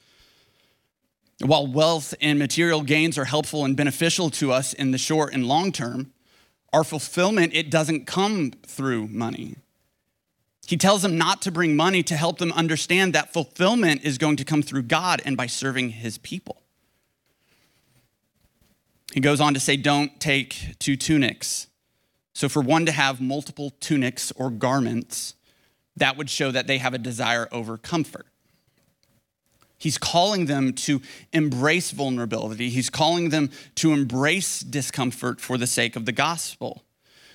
While 1.41 1.67
wealth 1.67 2.13
and 2.21 2.39
material 2.39 2.81
gains 2.81 3.17
are 3.17 3.25
helpful 3.25 3.65
and 3.65 3.75
beneficial 3.75 4.29
to 4.29 4.53
us 4.53 4.71
in 4.71 4.91
the 4.91 4.97
short 4.97 5.33
and 5.33 5.45
long 5.45 5.73
term, 5.73 6.12
our 6.73 6.83
fulfillment, 6.83 7.53
it 7.53 7.69
doesn't 7.69 8.07
come 8.07 8.51
through 8.65 9.07
money. 9.07 9.55
He 10.65 10.75
tells 10.75 11.03
them 11.03 11.17
not 11.17 11.41
to 11.43 11.51
bring 11.51 11.75
money 11.75 12.03
to 12.03 12.17
help 12.17 12.39
them 12.39 12.51
understand 12.51 13.13
that 13.13 13.31
fulfillment 13.31 14.03
is 14.03 14.17
going 14.17 14.37
to 14.37 14.43
come 14.43 14.63
through 14.63 14.83
God 14.83 15.21
and 15.23 15.37
by 15.37 15.45
serving 15.45 15.89
his 15.89 16.17
people. 16.17 16.63
He 19.13 19.19
goes 19.19 19.39
on 19.39 19.53
to 19.53 19.59
say, 19.59 19.77
Don't 19.77 20.19
take 20.19 20.75
two 20.79 20.95
tunics. 20.95 21.67
So, 22.33 22.49
for 22.49 22.61
one 22.61 22.87
to 22.87 22.91
have 22.91 23.21
multiple 23.21 23.71
tunics 23.79 24.31
or 24.31 24.49
garments, 24.49 25.35
that 25.95 26.17
would 26.17 26.29
show 26.29 26.49
that 26.49 26.65
they 26.65 26.79
have 26.79 26.95
a 26.95 26.97
desire 26.97 27.47
over 27.51 27.77
comfort. 27.77 28.25
He's 29.83 29.97
calling 29.97 30.45
them 30.45 30.71
to 30.73 31.01
embrace 31.33 31.91
vulnerability. 31.91 32.69
He's 32.69 32.89
calling 32.89 33.31
them 33.31 33.51
to 33.75 33.91
embrace 33.91 34.61
discomfort 34.61 35.41
for 35.41 35.57
the 35.57 35.67
sake 35.67 35.97
of 35.97 36.05
the 36.05 36.13
gospel. 36.13 36.85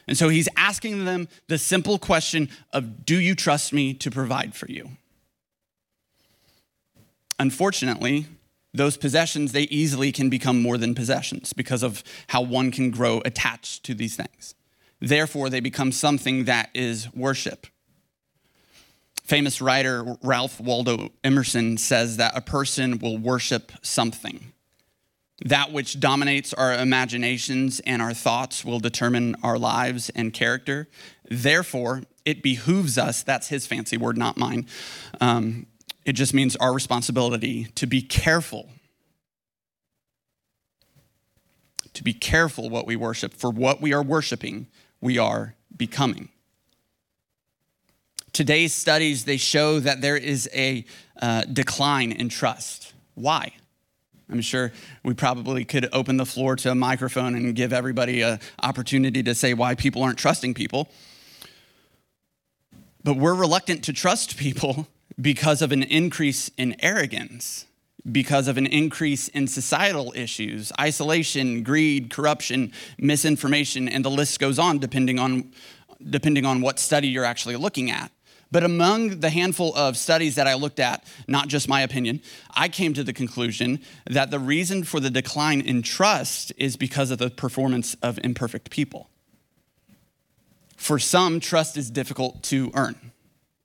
And 0.07 0.17
so 0.17 0.31
he's 0.31 0.49
asking 0.57 1.05
them 1.05 1.29
the 1.49 1.59
simple 1.59 1.99
question 1.99 2.49
of 2.73 3.05
Do 3.05 3.21
you 3.21 3.35
trust 3.35 3.75
me 3.75 3.93
to 3.93 4.11
provide 4.11 4.55
for 4.55 4.65
you? 4.67 4.93
Unfortunately, 7.39 8.25
those 8.73 8.97
possessions, 8.97 9.53
they 9.53 9.65
easily 9.65 10.11
can 10.11 10.31
become 10.31 10.63
more 10.63 10.79
than 10.79 10.95
possessions 10.95 11.53
because 11.53 11.83
of 11.83 12.03
how 12.29 12.41
one 12.41 12.71
can 12.71 12.91
grow 12.91 13.21
attached 13.27 13.85
to 13.85 13.93
these 13.93 14.17
things. 14.17 14.55
Therefore, 15.01 15.51
they 15.51 15.61
become 15.61 15.93
something 15.93 16.45
that 16.45 16.71
is 16.73 17.13
worship 17.13 17.67
Famous 19.29 19.61
writer 19.61 20.17
Ralph 20.23 20.59
Waldo 20.59 21.11
Emerson 21.23 21.77
says 21.77 22.17
that 22.17 22.35
a 22.35 22.41
person 22.41 22.99
will 22.99 23.19
worship 23.19 23.73
something. 23.83 24.55
That 25.45 25.71
which 25.71 26.01
dominates 26.01 26.55
our 26.55 26.73
imaginations 26.73 27.79
and 27.81 28.01
our 28.01 28.15
thoughts 28.15 28.65
will 28.65 28.81
determine 28.81 29.37
our 29.43 29.59
lives 29.59 30.09
and 30.15 30.33
character. 30.33 30.89
Therefore, 31.31 32.05
it 32.25 32.43
behooves 32.43 32.97
us, 32.97 33.23
that's 33.23 33.49
his 33.49 33.67
fancy 33.67 33.99
word, 33.99 34.17
not 34.17 34.39
mine. 34.39 34.67
Um, 35.21 35.67
it 36.07 36.15
just 36.15 36.33
means 36.33 36.57
our 36.57 36.73
responsibility 36.73 37.67
to 37.75 37.87
be 37.87 38.01
careful. 38.01 38.71
To 41.93 42.03
be 42.03 42.15
careful 42.15 42.71
what 42.71 42.87
we 42.87 42.97
worship, 42.97 43.35
for 43.35 43.51
what 43.51 43.83
we 43.83 43.93
are 43.93 44.03
worshiping, 44.03 44.69
we 45.03 45.19
are 45.19 45.55
becoming. 45.77 46.31
Today's 48.39 48.73
studies, 48.73 49.25
they 49.25 49.37
show 49.37 49.81
that 49.81 50.01
there 50.01 50.17
is 50.17 50.49
a 50.55 50.85
uh, 51.21 51.43
decline 51.53 52.13
in 52.13 52.29
trust. 52.29 52.93
Why? 53.17 53.51
I'm 54.31 54.43
sure 54.43 54.71
we 55.03 55.15
probably 55.15 55.65
could 55.65 55.89
open 55.93 56.19
the 56.19 56.25
floor 56.25 56.55
to 56.55 56.71
a 56.71 56.75
microphone 56.77 57.35
and 57.35 57.53
give 57.57 57.73
everybody 57.73 58.23
an 58.23 58.39
opportunity 58.63 59.25
to 59.25 59.35
say 59.35 59.55
why 59.55 59.75
people 59.75 60.05
aren't 60.05 60.21
trusting 60.21 60.55
people. 60.55 60.89
But 63.03 63.17
we're 63.17 63.35
reluctant 63.35 63.83
to 63.87 63.93
trust 63.93 64.37
people 64.37 64.87
because 65.21 65.61
of 65.61 65.73
an 65.73 65.83
increase 65.83 66.49
in 66.57 66.77
arrogance, 66.79 67.67
because 68.09 68.47
of 68.47 68.57
an 68.57 68.67
increase 68.67 69.27
in 69.27 69.49
societal 69.49 70.13
issues, 70.15 70.71
isolation, 70.79 71.65
greed, 71.65 72.09
corruption, 72.09 72.71
misinformation, 72.99 73.89
and 73.89 74.05
the 74.05 74.11
list 74.11 74.39
goes 74.39 74.61
on 74.61 74.79
depending 74.79 75.19
on, 75.19 75.51
depending 76.09 76.47
on 76.47 76.61
what 76.61 76.79
study 76.79 77.09
you're 77.09 77.25
actually 77.25 77.57
looking 77.57 77.91
at. 77.91 78.13
But 78.51 78.65
among 78.65 79.21
the 79.21 79.31
handful 79.31 79.75
of 79.77 79.97
studies 79.97 80.37
that 80.37 80.47
I 80.47 80.55
looked 80.55 80.81
at, 80.81 81.05
not 81.27 81.49
just 81.49 81.69
my 81.69 81.83
opinion, 81.83 82.23
I 82.55 82.69
came 82.69 82.95
to 82.95 83.05
the 83.05 83.13
conclusion 83.13 83.81
that 84.07 84.31
the 84.31 84.39
reason 84.39 84.85
for 84.85 85.01
the 85.01 85.11
decline 85.11 85.61
in 85.61 85.83
trust 85.83 86.53
is 86.57 86.77
because 86.77 87.11
of 87.11 87.19
the 87.19 87.29
performance 87.29 87.95
of 88.03 88.19
imperfect 88.25 88.71
people. 88.71 89.11
For 90.77 90.99
some, 90.99 91.41
trust 91.41 91.77
is 91.77 91.91
difficult 91.91 92.43
to 92.45 92.71
earn. 92.75 93.13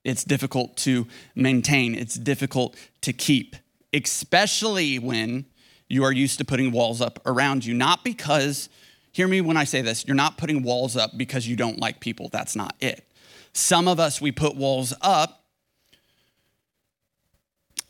It's 0.03 0.25
difficult 0.25 0.75
to 0.77 1.07
maintain. 1.33 1.95
It's 1.95 2.15
difficult 2.15 2.75
to 3.01 3.13
keep, 3.13 3.55
especially 3.93 4.99
when 4.99 5.45
you 5.87 6.03
are 6.03 6.11
used 6.11 6.39
to 6.39 6.45
putting 6.45 6.71
walls 6.71 6.99
up 6.99 7.19
around 7.25 7.65
you. 7.65 7.73
Not 7.73 8.03
because, 8.03 8.67
hear 9.13 9.27
me 9.27 9.39
when 9.39 9.55
I 9.55 9.63
say 9.63 9.81
this, 9.81 10.05
you're 10.05 10.15
not 10.15 10.37
putting 10.37 10.63
walls 10.63 10.97
up 10.97 11.11
because 11.15 11.47
you 11.47 11.55
don't 11.55 11.79
like 11.79 12.01
people. 12.01 12.27
That's 12.29 12.55
not 12.55 12.75
it. 12.81 13.07
Some 13.53 13.87
of 13.87 13.99
us, 13.99 14.19
we 14.19 14.31
put 14.31 14.55
walls 14.55 14.93
up 15.01 15.43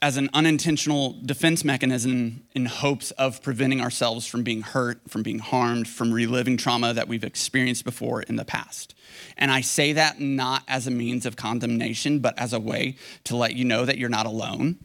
as 0.04 0.18
an 0.18 0.30
unintentional 0.34 1.18
defense 1.26 1.64
mechanism 1.64 2.44
in 2.54 2.66
hopes 2.66 3.12
of 3.12 3.42
preventing 3.42 3.80
ourselves 3.80 4.28
from 4.28 4.44
being 4.44 4.62
hurt, 4.62 5.00
from 5.08 5.24
being 5.24 5.40
harmed, 5.40 5.88
from 5.88 6.12
reliving 6.12 6.58
trauma 6.58 6.94
that 6.94 7.08
we've 7.08 7.24
experienced 7.24 7.86
before 7.86 8.22
in 8.22 8.36
the 8.36 8.44
past. 8.44 8.94
And 9.38 9.50
I 9.50 9.62
say 9.62 9.94
that 9.94 10.20
not 10.20 10.64
as 10.68 10.88
a 10.88 10.92
means 10.92 11.26
of 11.26 11.38
condemnation, 11.38 12.20
but 12.20 12.38
as 12.38 12.52
a 12.52 12.60
way 12.60 12.98
to 13.24 13.38
let 13.38 13.56
you 13.56 13.64
know 13.64 13.86
that 13.86 13.98
you're 13.98 14.10
not 14.10 14.26
alone. 14.26 14.78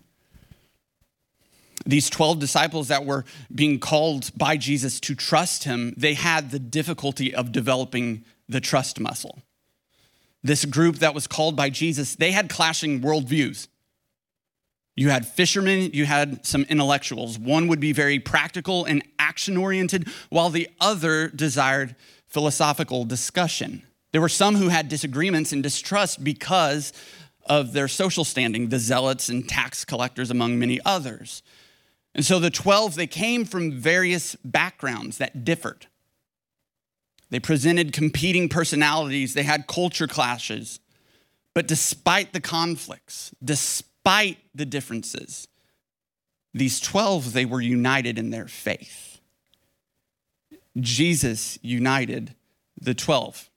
These 1.85 2.11
12 2.11 2.38
disciples 2.38 2.87
that 2.87 3.05
were 3.05 3.25
being 3.53 3.81
called 3.81 4.31
by 4.37 4.57
Jesus 4.57 5.01
to 5.01 5.17
trust 5.17 5.64
him, 5.64 5.95
they 5.97 6.14
had 6.14 6.53
the 6.53 6.61
difficulty 6.61 7.35
of 7.35 7.51
developing 7.51 8.25
the 8.49 8.61
trust 8.61 9.01
muscle. 9.01 9.43
This 10.49 10.65
group 10.65 11.01
that 11.01 11.13
was 11.13 11.27
called 11.27 11.57
by 11.57 11.69
Jesus, 11.69 12.15
they 12.15 12.33
had 12.33 12.49
clashing 12.49 13.03
worldviews. 13.03 13.69
You 14.97 15.11
had 15.11 15.27
fishermen, 15.27 15.91
you 15.93 16.07
had 16.07 16.47
some 16.47 16.63
intellectuals. 16.71 17.39
One 17.39 17.69
would 17.69 17.81
be 17.81 17.93
very 17.93 18.19
practical 18.19 18.87
and 18.87 19.05
action 19.19 19.59
oriented, 19.59 20.09
while 20.31 20.49
the 20.49 20.71
other 20.81 21.29
desired 21.29 21.97
philosophical 22.29 23.05
discussion. 23.05 23.83
There 24.13 24.23
were 24.23 24.31
some 24.31 24.57
who 24.57 24.69
had 24.69 24.89
disagreements 24.89 25.53
and 25.53 25.63
distrust 25.63 26.25
because 26.25 26.95
of 27.45 27.75
their 27.75 27.87
social 27.87 28.25
standing, 28.25 28.71
the 28.71 28.79
zealots 28.79 29.29
and 29.29 29.47
tax 29.47 29.85
collectors, 29.85 30.31
among 30.31 30.59
many 30.59 30.81
others. 30.83 31.43
And 32.15 32.25
so 32.25 32.39
the 32.39 32.49
12, 32.49 32.95
they 32.95 33.07
came 33.07 33.45
from 33.45 33.73
various 33.73 34.35
backgrounds 34.37 35.19
that 35.19 35.45
differed. 35.45 35.89
They 37.31 37.41
presented 37.41 37.93
competing 37.93 38.49
personalities, 38.49 39.35
they 39.35 39.43
had 39.43 39.67
culture 39.67 40.07
clashes. 40.07 40.81
But 41.55 41.67
despite 41.67 42.33
the 42.33 42.41
conflicts, 42.41 43.35
despite 43.43 44.38
the 44.55 44.64
differences, 44.64 45.49
these 46.55 46.81
12, 46.81 47.33
they 47.33 47.45
were 47.45 47.61
united 47.61 48.19
in 48.19 48.31
their 48.31 48.49
faith. 48.49 49.21
Jesus 50.79 51.59
united 51.62 52.35
the 52.81 52.95
12. 52.95 53.51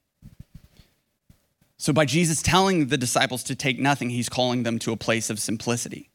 So, 1.78 1.94
by 1.94 2.06
Jesus 2.06 2.42
telling 2.42 2.88
the 2.88 2.98
disciples 2.98 3.44
to 3.44 3.56
take 3.56 3.80
nothing, 3.80 4.12
he's 4.12 4.30
calling 4.30 4.64
them 4.64 4.78
to 4.80 4.92
a 4.92 4.98
place 4.98 5.30
of 5.30 5.40
simplicity 5.40 6.11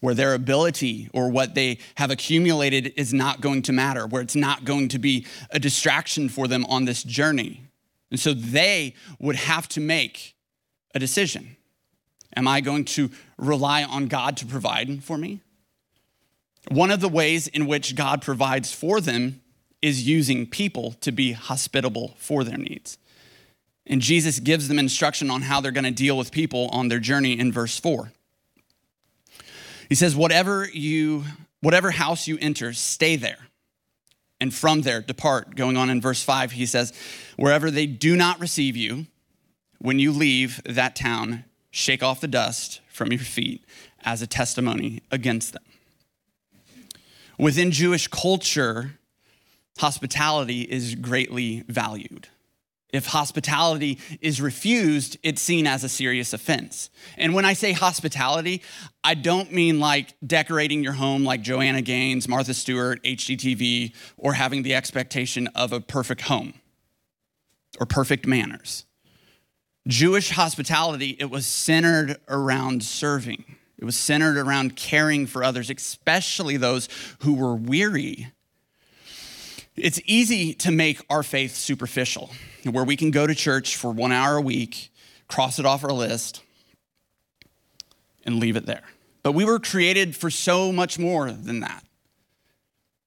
where 0.00 0.14
their 0.14 0.34
ability 0.34 1.08
or 1.12 1.30
what 1.30 1.54
they 1.54 1.78
have 1.96 2.10
accumulated 2.10 2.92
is 2.96 3.12
not 3.12 3.40
going 3.40 3.62
to 3.62 3.72
matter, 3.72 4.06
where 4.06 4.22
it's 4.22 4.36
not 4.36 4.64
going 4.64 4.88
to 4.88 4.98
be 4.98 5.26
a 5.50 5.58
distraction 5.58 6.28
for 6.28 6.48
them 6.48 6.64
on 6.66 6.86
this 6.86 7.02
journey. 7.02 7.62
And 8.10 8.18
so 8.18 8.32
they 8.32 8.94
would 9.18 9.36
have 9.36 9.68
to 9.68 9.80
make 9.80 10.34
a 10.94 10.98
decision. 10.98 11.56
Am 12.36 12.48
I 12.48 12.60
going 12.60 12.84
to 12.86 13.10
rely 13.36 13.84
on 13.84 14.06
God 14.06 14.36
to 14.38 14.46
provide 14.46 15.02
for 15.04 15.18
me? 15.18 15.40
One 16.68 16.90
of 16.90 17.00
the 17.00 17.08
ways 17.08 17.46
in 17.48 17.66
which 17.66 17.94
God 17.94 18.22
provides 18.22 18.72
for 18.72 19.00
them 19.00 19.40
is 19.82 20.06
using 20.06 20.46
people 20.46 20.92
to 21.00 21.10
be 21.10 21.32
hospitable 21.32 22.14
for 22.18 22.44
their 22.44 22.58
needs. 22.58 22.98
And 23.86 24.00
Jesus 24.00 24.38
gives 24.38 24.68
them 24.68 24.78
instruction 24.78 25.30
on 25.30 25.42
how 25.42 25.60
they're 25.60 25.72
going 25.72 25.84
to 25.84 25.90
deal 25.90 26.16
with 26.16 26.30
people 26.30 26.68
on 26.68 26.88
their 26.88 26.98
journey 26.98 27.38
in 27.38 27.50
verse 27.50 27.78
4. 27.78 28.12
He 29.90 29.94
says, 29.94 30.16
"Whatever 30.16 30.66
you 30.72 31.26
whatever 31.60 31.90
house 31.90 32.26
you 32.26 32.38
enter, 32.40 32.72
stay 32.72 33.16
there. 33.16 33.48
And 34.40 34.54
from 34.54 34.80
there 34.80 35.02
depart." 35.02 35.54
Going 35.56 35.76
on 35.76 35.90
in 35.90 36.00
verse 36.00 36.22
5, 36.22 36.52
he 36.52 36.64
says, 36.64 36.94
"Wherever 37.36 37.70
they 37.70 37.86
do 37.86 38.16
not 38.16 38.40
receive 38.40 38.74
you, 38.74 39.08
when 39.78 39.98
you 39.98 40.12
leave 40.12 40.62
that 40.64 40.96
town, 40.96 41.44
shake 41.70 42.02
off 42.02 42.20
the 42.20 42.28
dust 42.28 42.80
from 42.88 43.12
your 43.12 43.20
feet 43.20 43.64
as 44.02 44.22
a 44.22 44.26
testimony 44.26 45.02
against 45.10 45.52
them. 45.52 45.62
Within 47.38 47.70
Jewish 47.70 48.08
culture, 48.08 48.98
hospitality 49.78 50.62
is 50.62 50.94
greatly 50.94 51.64
valued. 51.68 52.28
If 52.92 53.06
hospitality 53.06 53.98
is 54.20 54.40
refused, 54.40 55.16
it's 55.22 55.40
seen 55.40 55.66
as 55.66 55.84
a 55.84 55.88
serious 55.88 56.32
offense. 56.32 56.90
And 57.16 57.34
when 57.34 57.44
I 57.44 57.52
say 57.52 57.72
hospitality, 57.72 58.62
I 59.04 59.14
don't 59.14 59.52
mean 59.52 59.80
like 59.80 60.14
decorating 60.26 60.82
your 60.82 60.94
home 60.94 61.24
like 61.24 61.42
Joanna 61.42 61.82
Gaines, 61.82 62.28
Martha 62.28 62.54
Stewart, 62.54 63.02
HGTV, 63.04 63.94
or 64.16 64.34
having 64.34 64.62
the 64.62 64.74
expectation 64.74 65.46
of 65.54 65.72
a 65.72 65.80
perfect 65.80 66.22
home 66.22 66.54
or 67.78 67.86
perfect 67.86 68.26
manners. 68.26 68.84
Jewish 69.88 70.30
hospitality, 70.30 71.16
it 71.18 71.30
was 71.30 71.46
centered 71.46 72.18
around 72.28 72.82
serving. 72.82 73.56
It 73.78 73.84
was 73.84 73.96
centered 73.96 74.36
around 74.36 74.76
caring 74.76 75.26
for 75.26 75.42
others, 75.42 75.70
especially 75.70 76.58
those 76.58 76.88
who 77.20 77.32
were 77.32 77.54
weary. 77.54 78.30
It's 79.74 80.00
easy 80.04 80.52
to 80.54 80.70
make 80.70 81.00
our 81.08 81.22
faith 81.22 81.54
superficial, 81.54 82.30
where 82.64 82.84
we 82.84 82.96
can 82.96 83.10
go 83.10 83.26
to 83.26 83.34
church 83.34 83.76
for 83.76 83.90
one 83.90 84.12
hour 84.12 84.36
a 84.36 84.40
week, 84.40 84.92
cross 85.28 85.58
it 85.58 85.66
off 85.66 85.84
our 85.84 85.92
list, 85.92 86.42
and 88.24 88.38
leave 88.38 88.56
it 88.56 88.66
there. 88.66 88.82
But 89.22 89.32
we 89.32 89.44
were 89.44 89.58
created 89.58 90.16
for 90.16 90.30
so 90.30 90.72
much 90.72 90.98
more 90.98 91.30
than 91.30 91.60
that. 91.60 91.84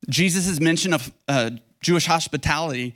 Jesus' 0.09 0.59
mention 0.59 0.93
of 0.93 1.11
uh, 1.27 1.51
Jewish 1.81 2.05
hospitality 2.05 2.95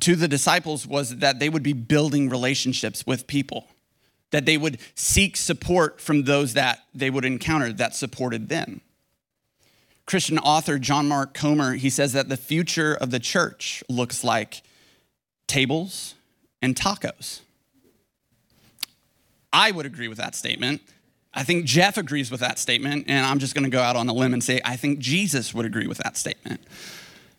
to 0.00 0.14
the 0.14 0.28
disciples 0.28 0.86
was 0.86 1.16
that 1.16 1.38
they 1.38 1.48
would 1.48 1.62
be 1.62 1.72
building 1.72 2.28
relationships 2.28 3.06
with 3.06 3.26
people, 3.26 3.66
that 4.30 4.46
they 4.46 4.56
would 4.56 4.78
seek 4.94 5.36
support 5.36 6.00
from 6.00 6.24
those 6.24 6.54
that 6.54 6.80
they 6.94 7.10
would 7.10 7.24
encounter 7.24 7.72
that 7.72 7.94
supported 7.94 8.48
them. 8.48 8.80
Christian 10.06 10.38
author 10.38 10.78
John 10.78 11.08
Mark 11.08 11.34
Comer, 11.34 11.74
he 11.74 11.90
says 11.90 12.12
that 12.12 12.28
the 12.28 12.36
future 12.36 12.94
of 12.94 13.10
the 13.10 13.18
church 13.18 13.82
looks 13.88 14.22
like 14.22 14.62
tables 15.46 16.14
and 16.62 16.74
tacos. 16.74 17.40
I 19.52 19.70
would 19.70 19.86
agree 19.86 20.08
with 20.08 20.18
that 20.18 20.34
statement. 20.34 20.82
I 21.32 21.42
think 21.42 21.66
Jeff 21.66 21.98
agrees 21.98 22.30
with 22.30 22.40
that 22.40 22.58
statement, 22.58 23.06
and 23.08 23.26
I'm 23.26 23.38
just 23.38 23.54
going 23.54 23.64
to 23.64 23.70
go 23.70 23.80
out 23.80 23.94
on 23.94 24.08
a 24.08 24.12
limb 24.12 24.32
and 24.32 24.42
say 24.42 24.60
I 24.64 24.76
think 24.76 24.98
Jesus 24.98 25.52
would 25.52 25.66
agree 25.66 25.86
with 25.86 25.98
that 25.98 26.16
statement. 26.16 26.60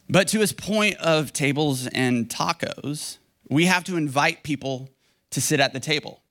But 0.09 0.27
to 0.29 0.39
his 0.39 0.53
point 0.53 0.95
of 0.97 1.33
tables 1.33 1.87
and 1.87 2.29
tacos, 2.29 3.17
we 3.49 3.65
have 3.65 3.83
to 3.85 3.97
invite 3.97 4.43
people 4.43 4.89
to 5.31 5.41
sit 5.41 5.59
at 5.59 5.73
the 5.73 5.79
table. 5.79 6.21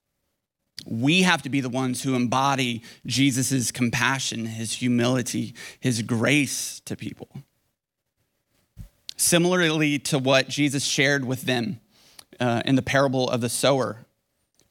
We 0.86 1.22
have 1.22 1.42
to 1.42 1.48
be 1.48 1.60
the 1.60 1.68
ones 1.68 2.02
who 2.02 2.14
embody 2.14 2.82
Jesus' 3.04 3.70
compassion, 3.70 4.46
his 4.46 4.74
humility, 4.74 5.54
his 5.80 6.02
grace 6.02 6.80
to 6.84 6.96
people. 6.96 7.28
Similarly 9.26 9.98
to 9.98 10.20
what 10.20 10.48
Jesus 10.48 10.84
shared 10.84 11.24
with 11.24 11.42
them 11.42 11.80
uh, 12.38 12.62
in 12.64 12.76
the 12.76 12.80
parable 12.82 13.28
of 13.28 13.40
the 13.40 13.48
sower, 13.48 14.06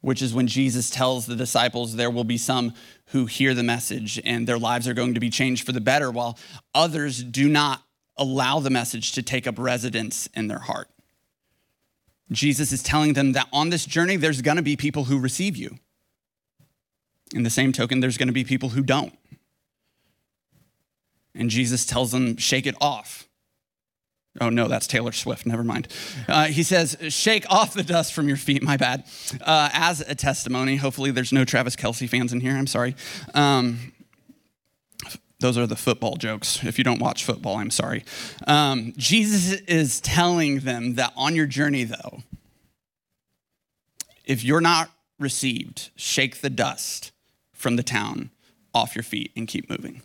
which 0.00 0.22
is 0.22 0.32
when 0.32 0.46
Jesus 0.46 0.88
tells 0.88 1.26
the 1.26 1.36
disciples 1.36 1.94
there 1.94 2.10
will 2.10 2.24
be 2.24 2.38
some 2.38 2.72
who 3.08 3.26
hear 3.26 3.52
the 3.52 3.62
message 3.62 4.18
and 4.24 4.48
their 4.48 4.58
lives 4.58 4.88
are 4.88 4.94
going 4.94 5.12
to 5.12 5.20
be 5.20 5.28
changed 5.28 5.66
for 5.66 5.72
the 5.72 5.80
better, 5.82 6.10
while 6.10 6.38
others 6.74 7.22
do 7.22 7.50
not 7.50 7.82
allow 8.16 8.58
the 8.58 8.70
message 8.70 9.12
to 9.12 9.22
take 9.22 9.46
up 9.46 9.58
residence 9.58 10.26
in 10.32 10.48
their 10.48 10.60
heart. 10.60 10.88
Jesus 12.32 12.72
is 12.72 12.82
telling 12.82 13.12
them 13.12 13.32
that 13.32 13.48
on 13.52 13.68
this 13.68 13.84
journey, 13.84 14.16
there's 14.16 14.40
gonna 14.40 14.62
be 14.62 14.74
people 14.74 15.04
who 15.04 15.18
receive 15.18 15.54
you. 15.58 15.78
In 17.34 17.42
the 17.42 17.50
same 17.50 17.72
token, 17.72 18.00
there's 18.00 18.16
gonna 18.16 18.32
be 18.32 18.44
people 18.44 18.70
who 18.70 18.82
don't. 18.82 19.12
And 21.34 21.50
Jesus 21.50 21.84
tells 21.84 22.10
them, 22.10 22.38
shake 22.38 22.66
it 22.66 22.74
off. 22.80 23.25
Oh 24.40 24.50
no, 24.50 24.68
that's 24.68 24.86
Taylor 24.86 25.12
Swift. 25.12 25.46
Never 25.46 25.64
mind. 25.64 25.88
Uh, 26.28 26.46
he 26.46 26.62
says, 26.62 26.96
"Shake 27.08 27.44
off 27.50 27.74
the 27.74 27.82
dust 27.82 28.12
from 28.12 28.28
your 28.28 28.36
feet." 28.36 28.62
My 28.62 28.76
bad. 28.76 29.04
Uh, 29.40 29.70
as 29.72 30.00
a 30.00 30.14
testimony, 30.14 30.76
hopefully 30.76 31.10
there's 31.10 31.32
no 31.32 31.44
Travis 31.44 31.76
Kelce 31.76 32.08
fans 32.08 32.32
in 32.32 32.40
here. 32.40 32.56
I'm 32.56 32.66
sorry. 32.66 32.94
Um, 33.34 33.92
those 35.38 35.58
are 35.58 35.66
the 35.66 35.76
football 35.76 36.16
jokes. 36.16 36.64
If 36.64 36.78
you 36.78 36.84
don't 36.84 37.00
watch 37.00 37.24
football, 37.24 37.56
I'm 37.56 37.70
sorry. 37.70 38.04
Um, 38.46 38.94
Jesus 38.96 39.60
is 39.62 40.00
telling 40.00 40.60
them 40.60 40.94
that 40.94 41.12
on 41.16 41.36
your 41.36 41.46
journey, 41.46 41.84
though, 41.84 42.22
if 44.24 44.42
you're 44.42 44.62
not 44.62 44.90
received, 45.18 45.90
shake 45.94 46.40
the 46.40 46.50
dust 46.50 47.12
from 47.52 47.76
the 47.76 47.82
town 47.82 48.30
off 48.74 48.94
your 48.94 49.02
feet 49.02 49.32
and 49.36 49.46
keep 49.46 49.68
moving. 49.68 50.02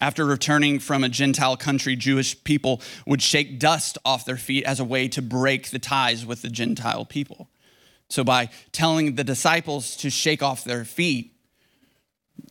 After 0.00 0.24
returning 0.24 0.78
from 0.78 1.02
a 1.02 1.08
Gentile 1.08 1.56
country, 1.56 1.96
Jewish 1.96 2.42
people 2.44 2.80
would 3.06 3.20
shake 3.20 3.58
dust 3.58 3.98
off 4.04 4.24
their 4.24 4.36
feet 4.36 4.64
as 4.64 4.78
a 4.78 4.84
way 4.84 5.08
to 5.08 5.20
break 5.20 5.70
the 5.70 5.78
ties 5.78 6.24
with 6.24 6.42
the 6.42 6.48
Gentile 6.48 7.04
people. 7.04 7.48
So, 8.08 8.24
by 8.24 8.48
telling 8.72 9.16
the 9.16 9.24
disciples 9.24 9.96
to 9.98 10.08
shake 10.08 10.42
off 10.42 10.64
their 10.64 10.84
feet, 10.84 11.32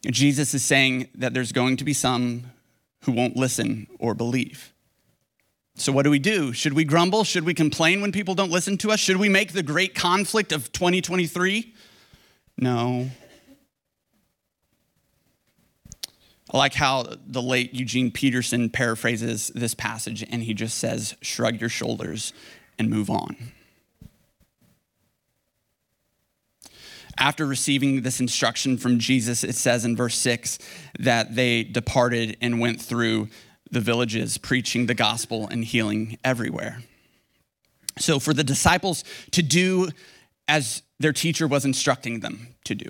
Jesus 0.05 0.53
is 0.53 0.63
saying 0.63 1.07
that 1.15 1.33
there's 1.33 1.51
going 1.51 1.77
to 1.77 1.83
be 1.83 1.93
some 1.93 2.51
who 3.03 3.11
won't 3.13 3.35
listen 3.35 3.87
or 3.97 4.13
believe. 4.13 4.73
So, 5.75 5.91
what 5.91 6.03
do 6.03 6.09
we 6.09 6.19
do? 6.19 6.53
Should 6.53 6.73
we 6.73 6.83
grumble? 6.83 7.23
Should 7.23 7.45
we 7.45 7.53
complain 7.53 8.01
when 8.01 8.11
people 8.11 8.35
don't 8.35 8.51
listen 8.51 8.77
to 8.79 8.91
us? 8.91 8.99
Should 8.99 9.17
we 9.17 9.29
make 9.29 9.53
the 9.53 9.63
great 9.63 9.95
conflict 9.95 10.51
of 10.51 10.71
2023? 10.71 11.73
No. 12.57 13.09
I 16.51 16.57
like 16.57 16.73
how 16.73 17.05
the 17.25 17.41
late 17.41 17.73
Eugene 17.73 18.09
Peterson 18.09 18.69
paraphrases 18.69 19.51
this 19.53 19.73
passage 19.73 20.23
and 20.29 20.43
he 20.43 20.53
just 20.53 20.77
says, 20.77 21.15
shrug 21.21 21.59
your 21.59 21.69
shoulders 21.69 22.31
and 22.79 22.89
move 22.89 23.09
on. 23.09 23.35
After 27.17 27.45
receiving 27.45 28.03
this 28.03 28.19
instruction 28.19 28.77
from 28.77 28.99
Jesus, 28.99 29.43
it 29.43 29.55
says 29.55 29.83
in 29.83 29.95
verse 29.95 30.15
6 30.15 30.59
that 30.99 31.35
they 31.35 31.63
departed 31.63 32.37
and 32.41 32.59
went 32.59 32.79
through 32.79 33.27
the 33.71 33.81
villages, 33.81 34.37
preaching 34.37 34.85
the 34.85 34.93
gospel 34.93 35.47
and 35.49 35.65
healing 35.65 36.17
everywhere. 36.23 36.83
So, 37.97 38.19
for 38.19 38.33
the 38.33 38.43
disciples 38.43 39.03
to 39.31 39.41
do 39.41 39.89
as 40.47 40.83
their 40.99 41.11
teacher 41.11 41.47
was 41.47 41.65
instructing 41.65 42.19
them 42.19 42.55
to 42.65 42.75
do, 42.75 42.89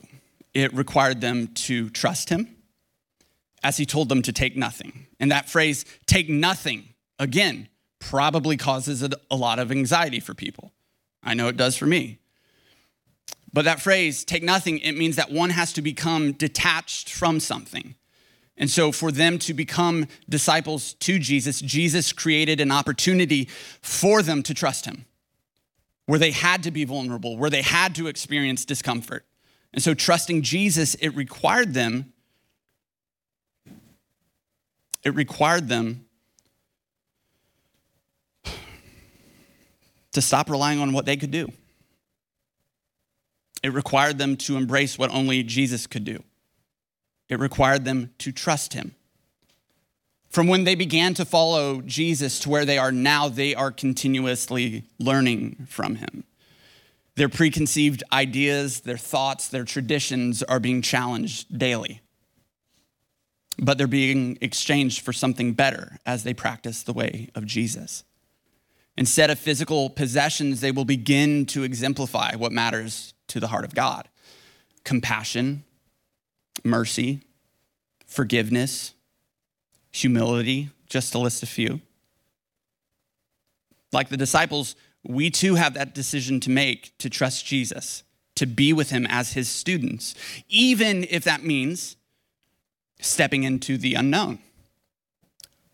it 0.54 0.74
required 0.74 1.22
them 1.22 1.48
to 1.48 1.89
trust 1.89 2.30
him 2.30 2.57
as 3.68 3.76
he 3.76 3.86
told 3.86 4.08
them 4.08 4.22
to 4.22 4.32
take 4.32 4.56
nothing. 4.56 5.08
And 5.20 5.30
that 5.30 5.50
phrase, 5.50 5.84
take 6.06 6.30
nothing, 6.30 6.94
again, 7.20 7.68
probably 8.00 8.56
causes 8.56 9.04
a 9.04 9.36
lot 9.36 9.60
of 9.60 9.74
anxiety 9.74 10.22
for 10.22 10.34
people. 10.34 10.72
I 11.22 11.34
know 11.34 11.50
it 11.50 11.58
does 11.58 11.76
for 11.76 11.86
me. 11.86 12.20
But 13.52 13.66
that 13.66 13.82
phrase, 13.82 14.24
take 14.24 14.42
nothing, 14.42 14.80
it 14.80 14.94
means 14.94 15.18
that 15.18 15.34
one 15.34 15.50
has 15.50 15.74
to 15.74 15.82
become 15.82 16.32
detached 16.32 17.12
from 17.12 17.42
something. 17.42 17.96
And 18.56 18.70
so, 18.70 18.94
for 18.94 19.12
them 19.12 19.38
to 19.40 19.54
become 19.54 20.08
disciples 20.30 20.94
to 20.94 21.20
Jesus, 21.20 21.60
Jesus 21.60 22.14
created 22.14 22.62
an 22.62 22.72
opportunity 22.72 23.50
for 23.82 24.22
them 24.22 24.44
to 24.44 24.54
trust 24.54 24.86
him, 24.86 25.06
where 26.06 26.20
they 26.20 26.32
had 26.32 26.64
to 26.64 26.72
be 26.72 26.86
vulnerable, 26.86 27.36
where 27.36 27.50
they 27.50 27.64
had 27.64 27.96
to 27.96 28.08
experience 28.08 28.64
discomfort. 28.64 29.26
And 29.74 29.84
so, 29.84 29.94
trusting 29.94 30.44
Jesus, 30.44 30.96
it 30.96 31.10
required 31.10 31.74
them 31.74 32.14
it 35.04 35.16
required 35.16 35.68
them 35.68 36.06
to 40.12 40.22
stop 40.22 40.50
relying 40.50 40.80
on 40.80 40.94
what 40.94 41.06
they 41.06 41.16
could 41.16 41.32
do. 41.32 41.52
It 43.64 43.74
required 43.74 44.18
them 44.18 44.36
to 44.38 44.58
embrace 44.58 44.98
what 44.98 45.12
only 45.12 45.44
Jesus 45.44 45.88
could 45.88 46.04
do. 46.04 46.24
It 47.30 47.40
required 47.40 47.86
them 47.86 48.12
to 48.20 48.32
trust 48.32 48.74
him. 48.74 48.96
From 50.30 50.48
when 50.48 50.64
they 50.64 50.76
began 50.76 51.14
to 51.16 51.26
follow 51.26 51.82
Jesus 51.82 52.40
to 52.40 52.50
where 52.50 52.66
they 52.66 52.78
are 52.78 52.92
now, 52.92 53.30
they 53.30 53.56
are 53.56 53.72
continuously 53.72 54.84
learning 55.00 55.68
from 55.70 55.96
him. 55.96 56.24
Their 57.16 57.30
preconceived 57.30 58.04
ideas, 58.12 58.82
their 58.82 58.98
thoughts, 58.98 59.48
their 59.48 59.64
traditions 59.64 60.44
are 60.44 60.60
being 60.60 60.82
challenged 60.82 61.58
daily 61.58 62.02
but 63.60 63.78
they're 63.78 63.88
being 63.88 64.38
exchanged 64.41 65.02
for 65.02 65.13
something 65.13 65.54
better 65.54 65.98
as 66.06 66.24
they 66.24 66.34
practice 66.34 66.84
the 66.84 66.93
way 66.93 67.30
of 67.36 67.46
Jesus. 67.46 68.04
Instead 68.98 69.30
of 69.30 69.38
physical 69.38 69.89
possessions, 69.89 70.62
they 70.62 70.72
will 70.72 70.86
begin 70.86 71.46
to 71.48 71.63
exemplify 71.63 72.36
what 72.36 72.52
matters 72.52 73.13
to 73.28 73.39
the 73.39 73.48
heart 73.48 73.65
of 73.65 73.76
God 73.76 74.08
compassion, 74.84 75.65
mercy, 76.63 77.22
forgiveness, 78.06 78.93
humility, 79.91 80.70
just 80.88 81.12
to 81.12 81.20
list 81.20 81.43
a 81.43 81.46
few. 81.46 81.82
Like 83.91 84.08
the 84.08 84.17
disciples, 84.17 84.78
we 85.04 85.30
too 85.30 85.56
have 85.56 85.74
that 85.74 85.93
decision 85.93 86.39
to 86.41 86.50
make 86.50 86.98
to 87.00 87.10
trust 87.10 87.46
Jesus, 87.46 88.04
to 88.36 88.46
be 88.46 88.72
with 88.72 88.91
him 88.91 89.06
as 89.10 89.34
his 89.34 89.50
students, 89.50 90.15
even 90.48 91.06
if 91.10 91.26
that 91.26 91.43
means 91.43 91.97
stepping 93.00 93.44
into 93.44 93.78
the 93.78 93.96
unknown. 93.96 94.40